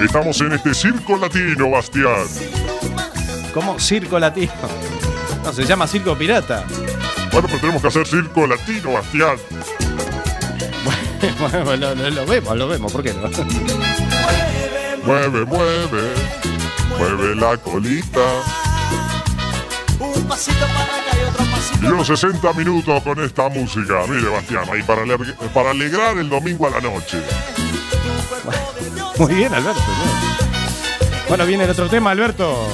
Estamos 0.00 0.40
en 0.40 0.52
este 0.52 0.74
circo 0.74 1.16
latino, 1.16 1.70
Bastián. 1.70 2.24
¿Cómo? 3.52 3.78
Circo 3.78 4.18
latino. 4.18 4.52
No, 5.44 5.52
se 5.52 5.64
llama 5.64 5.86
Circo 5.86 6.16
Pirata. 6.16 6.64
Bueno, 7.32 7.48
pero 7.48 7.58
tenemos 7.60 7.82
que 7.82 7.88
hacer 7.88 8.06
circo 8.06 8.46
latino, 8.46 8.92
Bastián. 8.92 9.36
Bueno, 11.40 11.76
lo, 11.76 11.94
lo- 11.94 12.10
lo 12.10 12.26
vemos, 12.26 12.56
lo 12.56 12.68
vemos, 12.68 12.92
¿por 12.92 13.02
qué 13.02 13.12
no? 13.14 13.28
Mueve, 15.04 15.44
mueve. 15.44 16.12
Mueve 16.98 17.34
la 17.36 17.56
colita. 17.56 18.20
Un 19.98 20.22
pasito 20.24 20.60
para 20.66 20.84
acá 20.84 21.16
y 21.18 21.24
otro 21.28 21.44
pasito 21.46 21.78
Y 21.82 21.86
unos 21.86 22.06
60 22.06 22.52
minutos 22.52 23.02
con 23.02 23.24
esta 23.24 23.48
música. 23.48 23.94
Mire, 24.08 24.28
Bastián, 24.28 24.64
ahí 24.72 24.82
para, 24.82 25.02
para 25.52 25.70
alegrar 25.70 26.18
el 26.18 26.28
domingo 26.28 26.66
a 26.68 26.70
la 26.70 26.80
noche. 26.80 27.18
Muy 29.18 29.34
bien, 29.34 29.52
Alberto. 29.52 29.80
Bueno, 31.28 31.44
viene 31.44 31.64
el 31.64 31.70
otro 31.70 31.88
tema, 31.88 32.12
Alberto. 32.12 32.66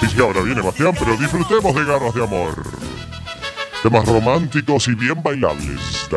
Sí, 0.00 0.20
ahora 0.20 0.42
viene 0.42 0.60
Bastián, 0.60 0.94
pero 0.98 1.16
disfrutemos 1.16 1.74
de 1.74 1.84
garras 1.84 2.14
de 2.14 2.24
amor. 2.24 2.54
Temas 3.82 4.06
románticos 4.06 4.88
y 4.88 4.94
bien 4.94 5.22
bailables. 5.22 6.08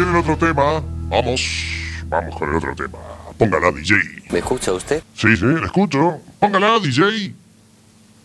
Viene 0.00 0.18
el 0.18 0.24
otro 0.24 0.36
tema. 0.36 0.82
Vamos, 1.08 1.64
vamos 2.06 2.34
con 2.36 2.48
el 2.48 2.56
otro 2.56 2.74
tema. 2.74 2.98
Póngala, 3.36 3.70
DJ. 3.72 3.96
¿Me 4.30 4.38
escucha 4.38 4.72
usted? 4.72 5.02
Sí, 5.14 5.36
sí, 5.36 5.44
la 5.44 5.66
escucho. 5.66 6.20
Póngala, 6.38 6.78
DJ. 6.78 7.34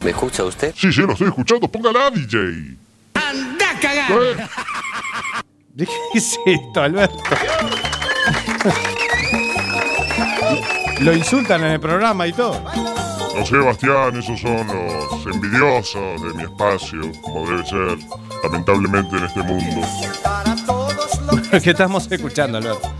¿Me 0.02 0.10
escucha 0.12 0.44
usted? 0.44 0.74
Sí, 0.76 0.92
sí, 0.92 1.02
lo 1.02 1.14
estoy 1.14 1.28
escuchando. 1.28 1.68
Póngala, 1.68 2.12
DJ. 2.12 2.78
¡Anda 3.14 3.72
a 3.72 3.80
cagar! 3.80 4.12
Eh, 4.12 4.48
¿Qué 5.78 6.18
es 6.18 6.38
esto, 6.46 6.82
Alberto? 6.82 7.18
Lo 11.02 11.14
insultan 11.14 11.64
en 11.66 11.72
el 11.72 11.80
programa 11.80 12.28
y 12.28 12.34
todo. 12.34 12.64
No 13.38 13.46
sé, 13.46 13.58
Bastián, 13.58 14.18
esos 14.18 14.40
son 14.40 14.66
los 14.68 15.36
envidiosos 15.36 16.22
de 16.22 16.34
mi 16.36 16.44
espacio, 16.44 17.02
como 17.22 17.46
debe 17.50 17.66
ser, 17.66 17.98
lamentablemente, 18.44 19.18
en 19.18 19.26
este 19.26 19.44
mundo. 19.44 19.82
¿Qué 21.64 21.72
estamos 21.72 22.12
escuchando, 22.12 22.58
Alberto? 22.58 22.92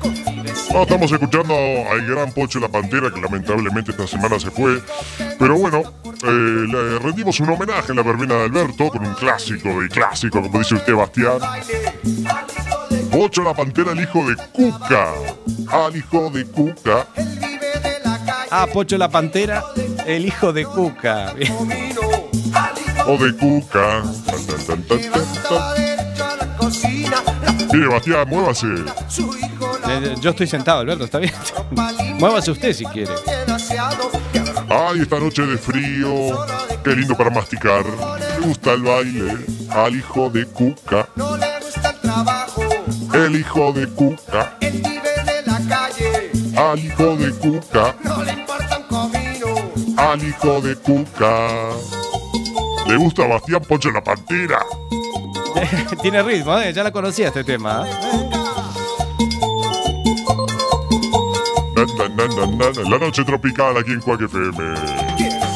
No, 0.74 0.84
estamos 0.84 1.12
escuchando 1.12 1.54
al 1.90 2.06
gran 2.06 2.32
Pocho 2.34 2.60
la 2.60 2.68
Pantera, 2.68 3.12
que 3.12 3.22
lamentablemente 3.22 3.92
esta 3.92 4.08
semana 4.08 4.40
se 4.40 4.52
fue. 4.52 4.82
Pero 5.40 5.58
bueno, 5.58 5.84
eh, 6.06 6.66
le 6.68 7.00
rendimos 7.00 7.40
un 7.40 7.50
homenaje 7.50 7.92
en 7.92 7.98
la 7.98 8.04
verbena 8.04 8.36
de 8.36 8.44
Alberto 8.44 8.90
con 8.90 9.06
un 9.06 9.14
clásico 9.14 9.82
de 9.82 9.90
clásico, 9.90 10.42
como 10.42 10.60
dice 10.60 10.76
usted, 10.76 10.94
Bastián. 10.94 11.40
Pocho 13.12 13.44
la 13.44 13.54
Pantera, 13.54 13.94
el 13.94 14.02
hijo 14.02 14.28
de 14.28 14.36
Cuca. 14.52 15.14
Al 15.72 15.96
hijo 15.96 16.30
de 16.30 16.46
Cuca. 16.46 17.08
Ah, 18.52 18.68
Pocho 18.72 18.98
la 18.98 19.10
Pantera, 19.10 19.64
el 20.06 20.26
hijo 20.26 20.52
de 20.52 20.66
Cuca. 20.66 21.34
O 23.08 23.18
de 23.18 23.34
Cuca. 23.36 24.04
Tan, 24.26 24.46
tan, 24.66 24.84
tan, 24.84 25.02
Mire, 27.76 27.88
Bastián, 27.90 28.26
muévase. 28.30 28.68
Eh, 29.90 30.16
Yo 30.22 30.30
estoy 30.30 30.48
sentado, 30.48 30.80
Alberto, 30.80 31.04
está 31.04 31.20
bien. 31.20 31.34
Muévase 32.20 32.52
usted 32.52 32.72
si 32.72 32.86
quiere. 32.86 33.12
Ay, 34.70 35.02
esta 35.02 35.20
noche 35.20 35.46
de 35.46 35.58
frío. 35.58 36.46
Qué 36.86 36.92
lindo 36.92 37.18
para 37.18 37.30
masticar. 37.32 37.84
Me 38.40 38.48
gusta 38.48 38.72
el 38.74 38.84
baile. 38.84 39.38
Al 39.72 39.94
hijo 39.94 40.30
de 40.30 40.46
Cuca. 40.46 41.10
El 43.14 43.36
hijo 43.36 43.74
de 43.74 43.88
Cuca. 43.90 44.58
Al 46.56 46.80
hijo 46.80 47.18
de 47.18 47.32
Cuca. 47.34 47.96
Al 49.98 50.24
hijo 50.24 50.62
de 50.62 50.76
Cuca. 50.78 51.48
Le 52.88 52.96
gusta 52.96 53.28
Bastián 53.28 53.62
Poncho 53.68 53.92
la 53.92 54.02
Pantera. 54.02 54.60
Tiene 56.02 56.22
ritmo, 56.24 56.58
¿eh? 56.60 56.74
ya 56.74 56.84
la 56.84 56.92
conocía 56.92 57.28
este 57.28 57.44
tema. 57.44 57.86
¿eh? 57.88 57.92
Na, 61.76 61.86
na, 61.86 62.10
na, 62.10 62.28
na, 62.28 62.46
na, 62.46 62.72
na. 62.72 62.90
La 62.90 62.98
noche 62.98 63.24
tropical 63.24 63.78
aquí 63.78 63.92
en 63.92 64.02
Quack 64.02 64.22
FM. 64.22 64.76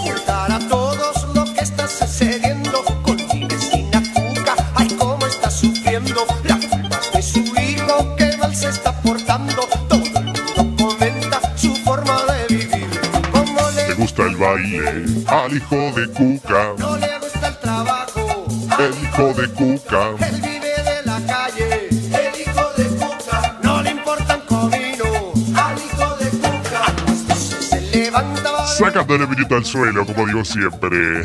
Contar 0.04 0.52
a 0.52 0.60
todos 0.68 1.28
lo 1.34 1.46
que 1.54 1.62
está 1.62 1.88
sucediendo 1.88 2.84
con 3.04 3.16
mi 3.34 3.46
vecina 3.46 4.02
Cuca. 4.14 4.56
Ay, 4.76 4.88
cómo 4.98 5.26
está 5.26 5.50
sufriendo 5.50 6.26
la 6.44 6.56
culpa 6.56 7.00
es 7.02 7.14
de 7.14 7.22
su 7.22 7.40
hijo 7.40 8.16
que 8.18 8.38
mal 8.38 8.56
se 8.56 8.70
está 8.70 8.92
portando. 9.02 9.68
Todo 9.88 10.04
el 10.04 10.26
mundo 10.26 10.84
comenta 10.84 11.58
su 11.58 11.74
forma 11.76 12.22
de 12.26 12.56
vivir. 12.56 12.90
Le 13.88 13.94
gusta 13.96 14.24
el 14.24 14.36
baile. 14.36 15.06
Al 15.28 15.56
hijo 15.56 15.76
de 15.76 16.08
Cuca. 16.14 17.09
Hijo 19.20 19.34
de 19.34 19.48
Cuca. 19.50 20.10
Él 20.28 20.42
vive 20.42 20.84
de 20.84 21.04
la 21.06 21.20
calle. 21.28 21.90
El 21.90 22.42
hijo 22.42 22.72
de 22.78 22.86
Cuca 22.96 23.60
no 23.62 23.82
le 23.82 23.92
importa 23.92 24.36
un 24.36 24.42
comino. 24.42 25.34
Al 25.56 25.78
hijo 25.78 26.16
de 26.16 26.30
Cuca 26.30 26.86
a 26.86 26.94
las 26.94 27.26
12 27.26 27.62
se 27.62 27.82
levanta. 27.82 28.52
va 28.52 28.68
Sacándole 28.68 29.26
vinito 29.26 29.56
al 29.56 29.66
suelo, 29.66 30.06
como 30.06 30.26
digo 30.26 30.46
siempre. 30.46 31.24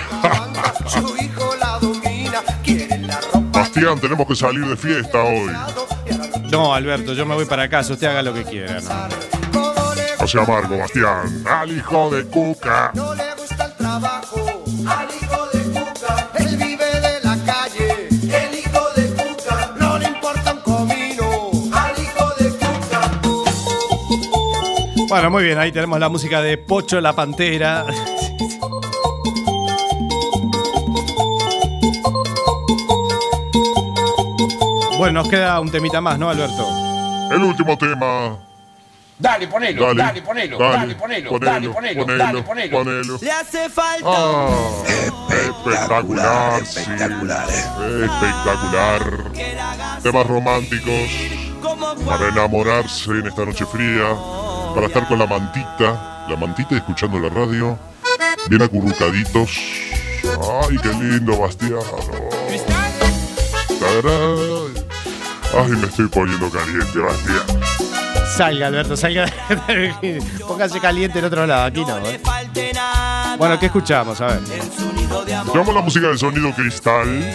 Su 0.89 1.17
hijo 1.23 1.55
la 1.61 1.79
domina. 1.81 2.43
Quiere 2.65 2.99
la 2.99 3.21
ropa. 3.21 3.41
Bastián, 3.61 4.01
tenemos 4.01 4.27
que 4.27 4.35
salir 4.35 4.67
de 4.67 4.77
fiesta 4.77 5.23
hoy. 5.23 5.53
No, 6.51 6.75
Alberto, 6.75 7.15
yo 7.15 7.25
me 7.27 7.35
voy 7.35 7.45
para 7.45 7.69
casa, 7.69 7.93
usted 7.93 8.09
haga 8.09 8.23
lo 8.23 8.35
que 8.35 8.45
quiera. 8.45 8.81
¿no? 8.81 9.75
No 10.21 10.27
sea 10.27 10.43
amargo, 10.43 10.79
Bastián. 10.79 11.45
Al 11.47 11.71
hijo 11.71 12.11
de 12.11 12.25
Cuca. 12.25 12.91
No 12.95 13.15
le 13.15 13.24
Bueno, 25.15 25.31
muy 25.31 25.45
bien, 25.45 25.57
ahí 25.59 25.71
tenemos 25.71 26.01
la 26.01 26.09
música 26.09 26.43
de 26.43 26.59
Pocho 26.59 27.01
la 27.01 27.13
Pantera. 27.13 27.87
Bueno, 34.99 35.23
nos 35.23 35.29
queda 35.29 35.61
un 35.61 35.71
temita 35.71 36.01
más, 36.01 36.19
¿no, 36.19 36.31
Alberto? 36.31 36.67
El 37.31 37.45
último 37.45 37.79
tema. 37.79 38.39
Dale, 39.17 39.47
ponelo, 39.47 39.87
Dale, 39.87 40.03
dale, 40.03 40.23
ponelo, 40.23 40.59
dale, 40.59 40.79
dale, 40.79 40.95
ponelo, 40.97 41.31
ponelo, 41.31 41.53
dale, 41.53 41.69
ponelo, 41.69 42.05
ponelo, 42.05 42.25
dale, 42.25 42.43
ponelo. 42.43 42.79
ponelo. 42.79 43.19
Le 43.23 43.31
hace 43.31 43.71
falta. 43.71 44.09
Ah, 44.09 44.83
espectacular, 45.31 46.67
sí. 46.67 46.81
Espectacular. 46.81 48.03
Temas 50.03 50.27
románticos 50.27 51.09
para 52.05 52.29
enamorarse 52.29 53.11
en 53.11 53.27
esta 53.27 53.45
noche 53.45 53.65
fría, 53.67 54.09
para 54.75 54.87
estar 54.89 55.07
con 55.07 55.19
la 55.19 55.27
mantita, 55.27 56.27
la 56.29 56.37
mantita 56.37 56.75
y 56.75 56.79
escuchando 56.79 57.19
la 57.19 57.29
radio, 57.29 57.79
bien 58.49 58.63
acurrucaditos. 58.63 59.51
Ay, 60.69 60.77
qué 60.83 60.89
lindo, 60.89 61.39
Bastián. 61.39 61.79
Tarán. 63.79 64.75
Ay, 65.57 65.71
me 65.71 65.87
estoy 65.87 66.09
poniendo 66.09 66.51
caliente, 66.51 66.99
Bastián. 66.99 67.61
Salga, 68.37 68.67
Alberto, 68.67 68.97
salga. 68.97 69.27
Póngase 70.49 70.81
caliente 70.81 71.21
en 71.21 71.25
otro 71.25 71.47
lado, 71.47 71.65
aquí 71.67 71.85
no. 71.85 71.99
¿eh? 71.99 72.21
Bueno, 73.39 73.59
¿qué 73.61 73.67
escuchamos? 73.67 74.21
A 74.21 74.27
ver. 74.27 74.41
Llevamos 75.53 75.75
la 75.75 75.83
música 75.83 76.09
del 76.09 76.19
sonido 76.19 76.53
cristal. 76.53 77.35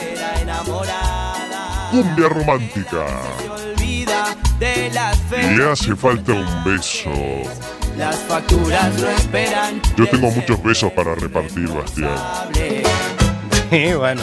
Cumbia 1.91 2.29
romántica. 2.29 3.05
De 4.59 4.91
las 4.93 5.17
le 5.31 5.71
hace 5.71 5.95
falta 5.95 6.33
un 6.33 6.63
beso. 6.63 7.09
Las 7.97 8.17
facturas 8.27 8.93
no 8.99 9.09
esperan. 9.09 9.81
Yo 9.95 10.07
tengo 10.07 10.29
muchos 10.31 10.61
besos 10.61 10.91
para 10.91 11.15
repartir, 11.15 11.67
Bastián. 11.69 12.11
Sí, 13.69 13.93
bueno. 13.97 14.21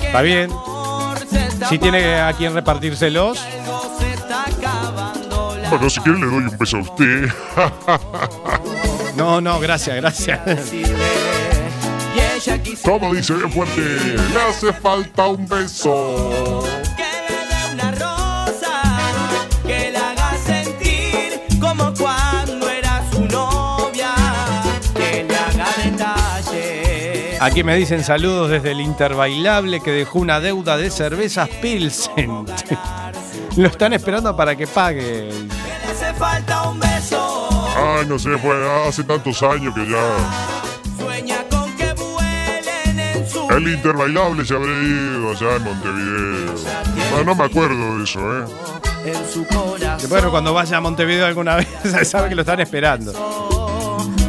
Está 0.00 0.22
bien. 0.22 0.50
Si 1.68 1.78
tiene 1.78 2.20
a 2.20 2.32
quien 2.32 2.54
repartírselos. 2.54 3.40
Bueno, 5.70 5.90
si 5.90 6.00
quiere 6.00 6.18
le 6.18 6.26
doy 6.26 6.44
un 6.44 6.58
beso 6.58 6.76
a 6.76 6.80
usted. 6.80 7.28
No, 9.16 9.40
no, 9.40 9.60
gracias, 9.60 9.94
gracias. 9.94 10.40
Todo 12.84 13.14
dice 13.14 13.34
bien 13.34 13.52
fuerte. 13.52 13.80
Le 13.80 14.40
hace 14.48 14.72
falta 14.72 15.28
un 15.28 15.46
beso. 15.46 16.64
Aquí 27.44 27.62
me 27.62 27.76
dicen 27.76 28.02
saludos 28.02 28.48
desde 28.48 28.70
el 28.70 28.80
Interbailable 28.80 29.80
que 29.80 29.90
dejó 29.90 30.18
una 30.18 30.40
deuda 30.40 30.78
de 30.78 30.90
cervezas 30.90 31.46
Pilsen. 31.60 32.46
Lo 33.58 33.68
están 33.68 33.92
esperando 33.92 34.34
para 34.34 34.56
que 34.56 34.66
pague. 34.66 35.28
Le 35.30 35.90
hace 35.90 36.14
falta 36.14 36.70
un 36.70 36.80
beso. 36.80 37.46
Ay, 37.76 38.06
no 38.06 38.18
sé, 38.18 38.30
fue 38.38 38.56
hace 38.88 39.04
tantos 39.04 39.42
años 39.42 39.74
que 39.74 39.86
ya. 39.86 40.96
Sueña 40.98 41.44
con 41.50 41.70
que 41.76 41.92
vuelen 41.92 42.98
en 42.98 43.28
su. 43.28 43.46
El 43.50 43.74
interbailable 43.74 44.42
se 44.42 44.54
habrá 44.54 44.72
ido 44.72 45.30
allá 45.30 45.56
en 45.56 45.64
Montevideo. 45.64 46.54
Ah, 47.14 47.22
no 47.26 47.34
me 47.34 47.44
acuerdo 47.44 47.98
de 47.98 48.04
eso, 48.04 48.38
¿eh? 48.38 48.44
Bueno, 50.08 50.30
cuando 50.30 50.54
vaya 50.54 50.78
a 50.78 50.80
Montevideo 50.80 51.26
alguna 51.26 51.56
vez, 51.82 52.08
sabe 52.08 52.30
que 52.30 52.36
lo 52.36 52.40
están 52.40 52.60
esperando. 52.60 53.12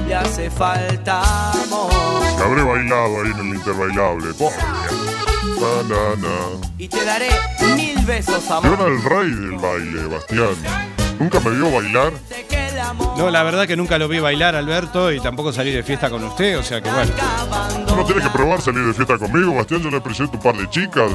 le 0.05 0.15
hace 0.15 0.51
falta 0.51 1.21
amor. 1.63 1.84
Habré 2.45 2.61
bailado 2.61 3.21
ahí 3.23 3.31
en 3.31 3.39
el 3.39 3.55
interbailable. 3.55 4.27
Banana. 5.59 6.35
Y 6.77 6.87
te 6.87 7.03
daré 7.03 7.29
mil 7.75 7.97
besos, 8.05 8.47
Yo 8.47 8.53
amor. 8.55 8.77
era 8.79 8.87
el 8.87 9.03
rey 9.03 9.31
del 9.31 9.57
baile, 9.57 10.05
Bastián. 10.05 10.55
Nunca 11.19 11.39
me 11.39 11.49
vio 11.49 11.71
bailar. 11.71 12.13
No, 13.17 13.31
la 13.31 13.41
verdad 13.41 13.65
que 13.65 13.75
nunca 13.75 13.97
lo 13.97 14.07
vi 14.07 14.19
bailar, 14.19 14.55
Alberto, 14.55 15.11
y 15.11 15.19
tampoco 15.19 15.51
salí 15.51 15.71
de 15.71 15.81
fiesta 15.81 16.09
con 16.11 16.23
usted, 16.23 16.59
o 16.59 16.63
sea 16.63 16.81
que 16.81 16.91
bueno. 16.91 17.11
Tú 17.87 17.95
no 17.95 18.05
tienes 18.05 18.23
que 18.23 18.29
probar 18.29 18.61
salir 18.61 18.85
de 18.85 18.93
fiesta 18.93 19.17
conmigo, 19.17 19.55
Bastián. 19.55 19.81
Yo 19.81 19.89
le 19.89 20.01
presento 20.01 20.33
un 20.37 20.43
par 20.43 20.55
de 20.55 20.69
chicas. 20.69 21.09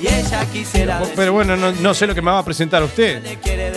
Y 0.00 0.06
ella 0.06 0.46
quisiera 0.50 1.02
Pero 1.14 1.34
bueno, 1.34 1.54
no, 1.56 1.72
no 1.72 1.92
sé 1.92 2.06
lo 2.06 2.14
que 2.14 2.22
me 2.22 2.30
va 2.30 2.38
a 2.38 2.44
presentar 2.44 2.80
a 2.80 2.86
usted. 2.86 3.22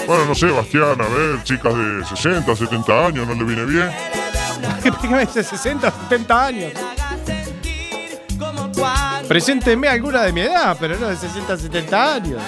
Bueno, 0.07 0.25
no 0.25 0.33
sé, 0.35 0.45
Bastián, 0.45 1.01
a 1.01 1.07
ver, 1.09 1.43
chicas 1.43 1.73
de 1.75 2.05
60, 2.05 2.55
70 2.55 3.07
años, 3.07 3.27
¿no 3.27 3.33
le 3.33 3.43
viene 3.43 3.65
bien? 3.65 3.91
¿Qué 5.01 5.07
me 5.07 5.25
dice 5.25 5.43
60, 5.43 5.91
70 5.91 6.45
años? 6.45 6.73
Presénteme 9.27 9.87
alguna 9.87 10.23
de 10.23 10.33
mi 10.33 10.41
edad, 10.41 10.75
pero 10.79 10.97
no 10.99 11.07
de 11.07 11.15
60, 11.15 11.57
70 11.57 12.15
años. 12.15 12.41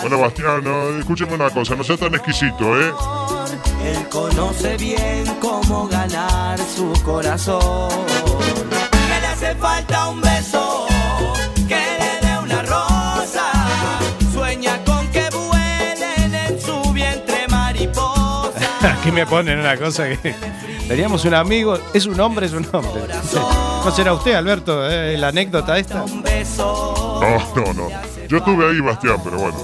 Bueno, 0.00 0.18
Bastián, 0.18 0.62
no, 0.64 0.98
escúcheme 0.98 1.34
una 1.34 1.50
cosa, 1.50 1.74
no 1.76 1.84
sea 1.84 1.96
tan 1.96 2.14
exquisito, 2.14 2.80
¿eh? 2.80 2.92
Él 3.84 4.08
conoce 4.08 4.76
bien 4.76 5.24
cómo 5.40 5.86
ganar 5.88 6.58
su 6.58 6.92
corazón. 7.02 7.90
Que 8.90 9.20
le 9.20 9.26
hace 9.26 9.54
falta 9.56 10.08
un 10.08 10.20
beso, 10.20 10.61
Aquí 19.02 19.10
me 19.10 19.26
ponen 19.26 19.58
una 19.58 19.76
cosa 19.76 20.08
que. 20.08 20.32
Teníamos 20.88 21.24
un 21.24 21.34
amigo, 21.34 21.76
es 21.92 22.06
un 22.06 22.20
hombre, 22.20 22.46
es 22.46 22.52
un 22.52 22.64
hombre. 22.72 23.02
¿No 23.84 23.90
será 23.90 24.14
usted, 24.14 24.34
Alberto, 24.34 24.88
eh, 24.88 25.18
la 25.18 25.26
anécdota 25.28 25.76
esta? 25.76 26.04
No, 26.06 27.38
no, 27.56 27.72
no. 27.72 27.88
Yo 28.28 28.36
estuve 28.36 28.70
ahí, 28.70 28.78
Bastián, 28.78 29.16
pero 29.24 29.38
bueno. 29.38 29.58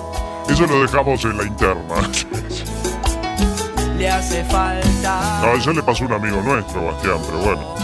Eso 0.51 0.67
lo 0.67 0.83
dejamos 0.83 1.25
en 1.25 1.37
la 1.37 1.45
interna. 1.45 1.95
Le 3.97 4.11
hace 4.11 4.45
falta. 4.47 5.41
No, 5.41 5.55
eso 5.55 5.73
le 5.73 5.85
pasó 5.85 6.03
a 6.03 6.07
un 6.09 6.13
amigo 6.15 6.43
nuestro, 6.43 6.87
Bastián, 6.87 7.19
pero 7.25 7.39
bueno. 7.39 7.75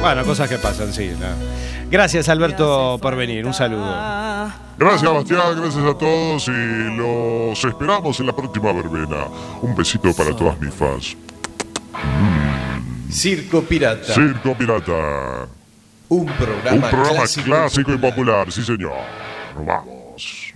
Bueno, 0.00 0.24
cosas 0.24 0.48
que 0.48 0.58
pasan, 0.58 0.92
sí. 0.92 1.16
¿no? 1.16 1.28
Gracias, 1.94 2.28
Alberto, 2.28 2.98
por 3.00 3.14
venir. 3.14 3.46
Un 3.46 3.54
saludo. 3.54 3.86
Gracias, 4.76 5.14
Bastián, 5.14 5.60
gracias 5.60 5.84
a 5.84 5.96
todos 5.96 6.48
y 6.48 6.96
los 6.96 7.64
esperamos 7.64 8.18
en 8.18 8.26
la 8.26 8.34
próxima 8.34 8.72
verbena. 8.72 9.28
Un 9.62 9.76
besito 9.76 10.12
para 10.12 10.34
todas 10.34 10.58
mis 10.58 10.74
fans. 10.74 11.16
Circo 13.12 13.62
Pirata. 13.62 14.12
Circo 14.12 14.56
Pirata. 14.56 15.46
Un 16.08 16.26
programa, 16.26 16.72
Un 16.72 16.80
programa 16.80 17.10
clásico. 17.10 17.44
clásico 17.44 17.92
y 17.92 17.98
popular, 17.98 18.50
sí 18.50 18.64
señor. 18.64 18.94
Nos 19.54 19.64
vamos. 19.64 20.52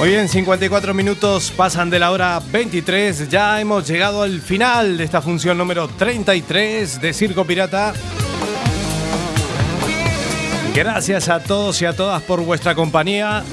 Muy 0.00 0.08
bien, 0.08 0.30
54 0.30 0.94
minutos 0.94 1.52
pasan 1.54 1.90
de 1.90 1.98
la 1.98 2.10
hora 2.10 2.40
23. 2.50 3.28
Ya 3.28 3.60
hemos 3.60 3.86
llegado 3.86 4.22
al 4.22 4.40
final 4.40 4.96
de 4.96 5.04
esta 5.04 5.20
función 5.20 5.58
número 5.58 5.88
33 5.88 7.02
de 7.02 7.12
Circo 7.12 7.44
Pirata. 7.44 7.92
Gracias 10.74 11.28
a 11.28 11.40
todos 11.40 11.82
y 11.82 11.84
a 11.84 11.92
todas 11.92 12.22
por 12.22 12.40
vuestra 12.40 12.74
compañía. 12.74 13.44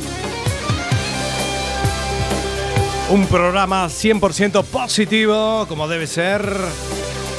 Un 3.09 3.27
programa 3.27 3.87
100% 3.87 4.63
positivo, 4.63 5.65
como 5.67 5.85
debe 5.89 6.07
ser, 6.07 6.49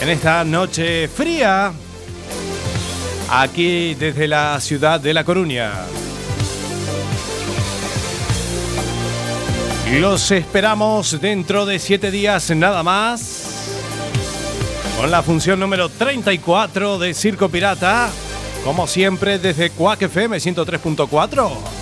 en 0.02 0.10
esta 0.10 0.44
noche 0.44 1.08
fría, 1.08 1.72
aquí 3.30 3.94
desde 3.94 4.28
la 4.28 4.60
ciudad 4.60 5.00
de 5.00 5.14
La 5.14 5.24
Coruña. 5.24 5.72
Los 9.92 10.30
esperamos 10.30 11.18
dentro 11.18 11.64
de 11.64 11.78
siete 11.78 12.10
días 12.10 12.50
nada 12.50 12.82
más. 12.82 13.70
Con 14.98 15.10
la 15.10 15.22
función 15.22 15.58
número 15.58 15.88
34 15.88 16.98
de 16.98 17.14
Circo 17.14 17.48
Pirata. 17.48 18.10
Como 18.64 18.86
siempre 18.86 19.38
desde 19.38 19.70
Quack 19.70 20.02
FM 20.02 20.36
103.4. 20.36 21.77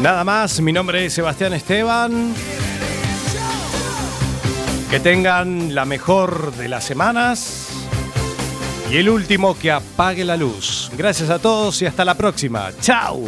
Nada 0.00 0.24
más, 0.24 0.60
mi 0.60 0.72
nombre 0.72 1.06
es 1.06 1.14
Sebastián 1.14 1.54
Esteban. 1.54 2.34
Que 4.90 5.00
tengan 5.00 5.74
la 5.74 5.86
mejor 5.86 6.52
de 6.54 6.68
las 6.68 6.84
semanas. 6.84 7.68
Y 8.90 8.98
el 8.98 9.08
último 9.08 9.58
que 9.58 9.72
apague 9.72 10.24
la 10.24 10.36
luz. 10.36 10.90
Gracias 10.96 11.30
a 11.30 11.38
todos 11.38 11.80
y 11.80 11.86
hasta 11.86 12.04
la 12.04 12.14
próxima. 12.14 12.70
¡Chao! 12.80 13.22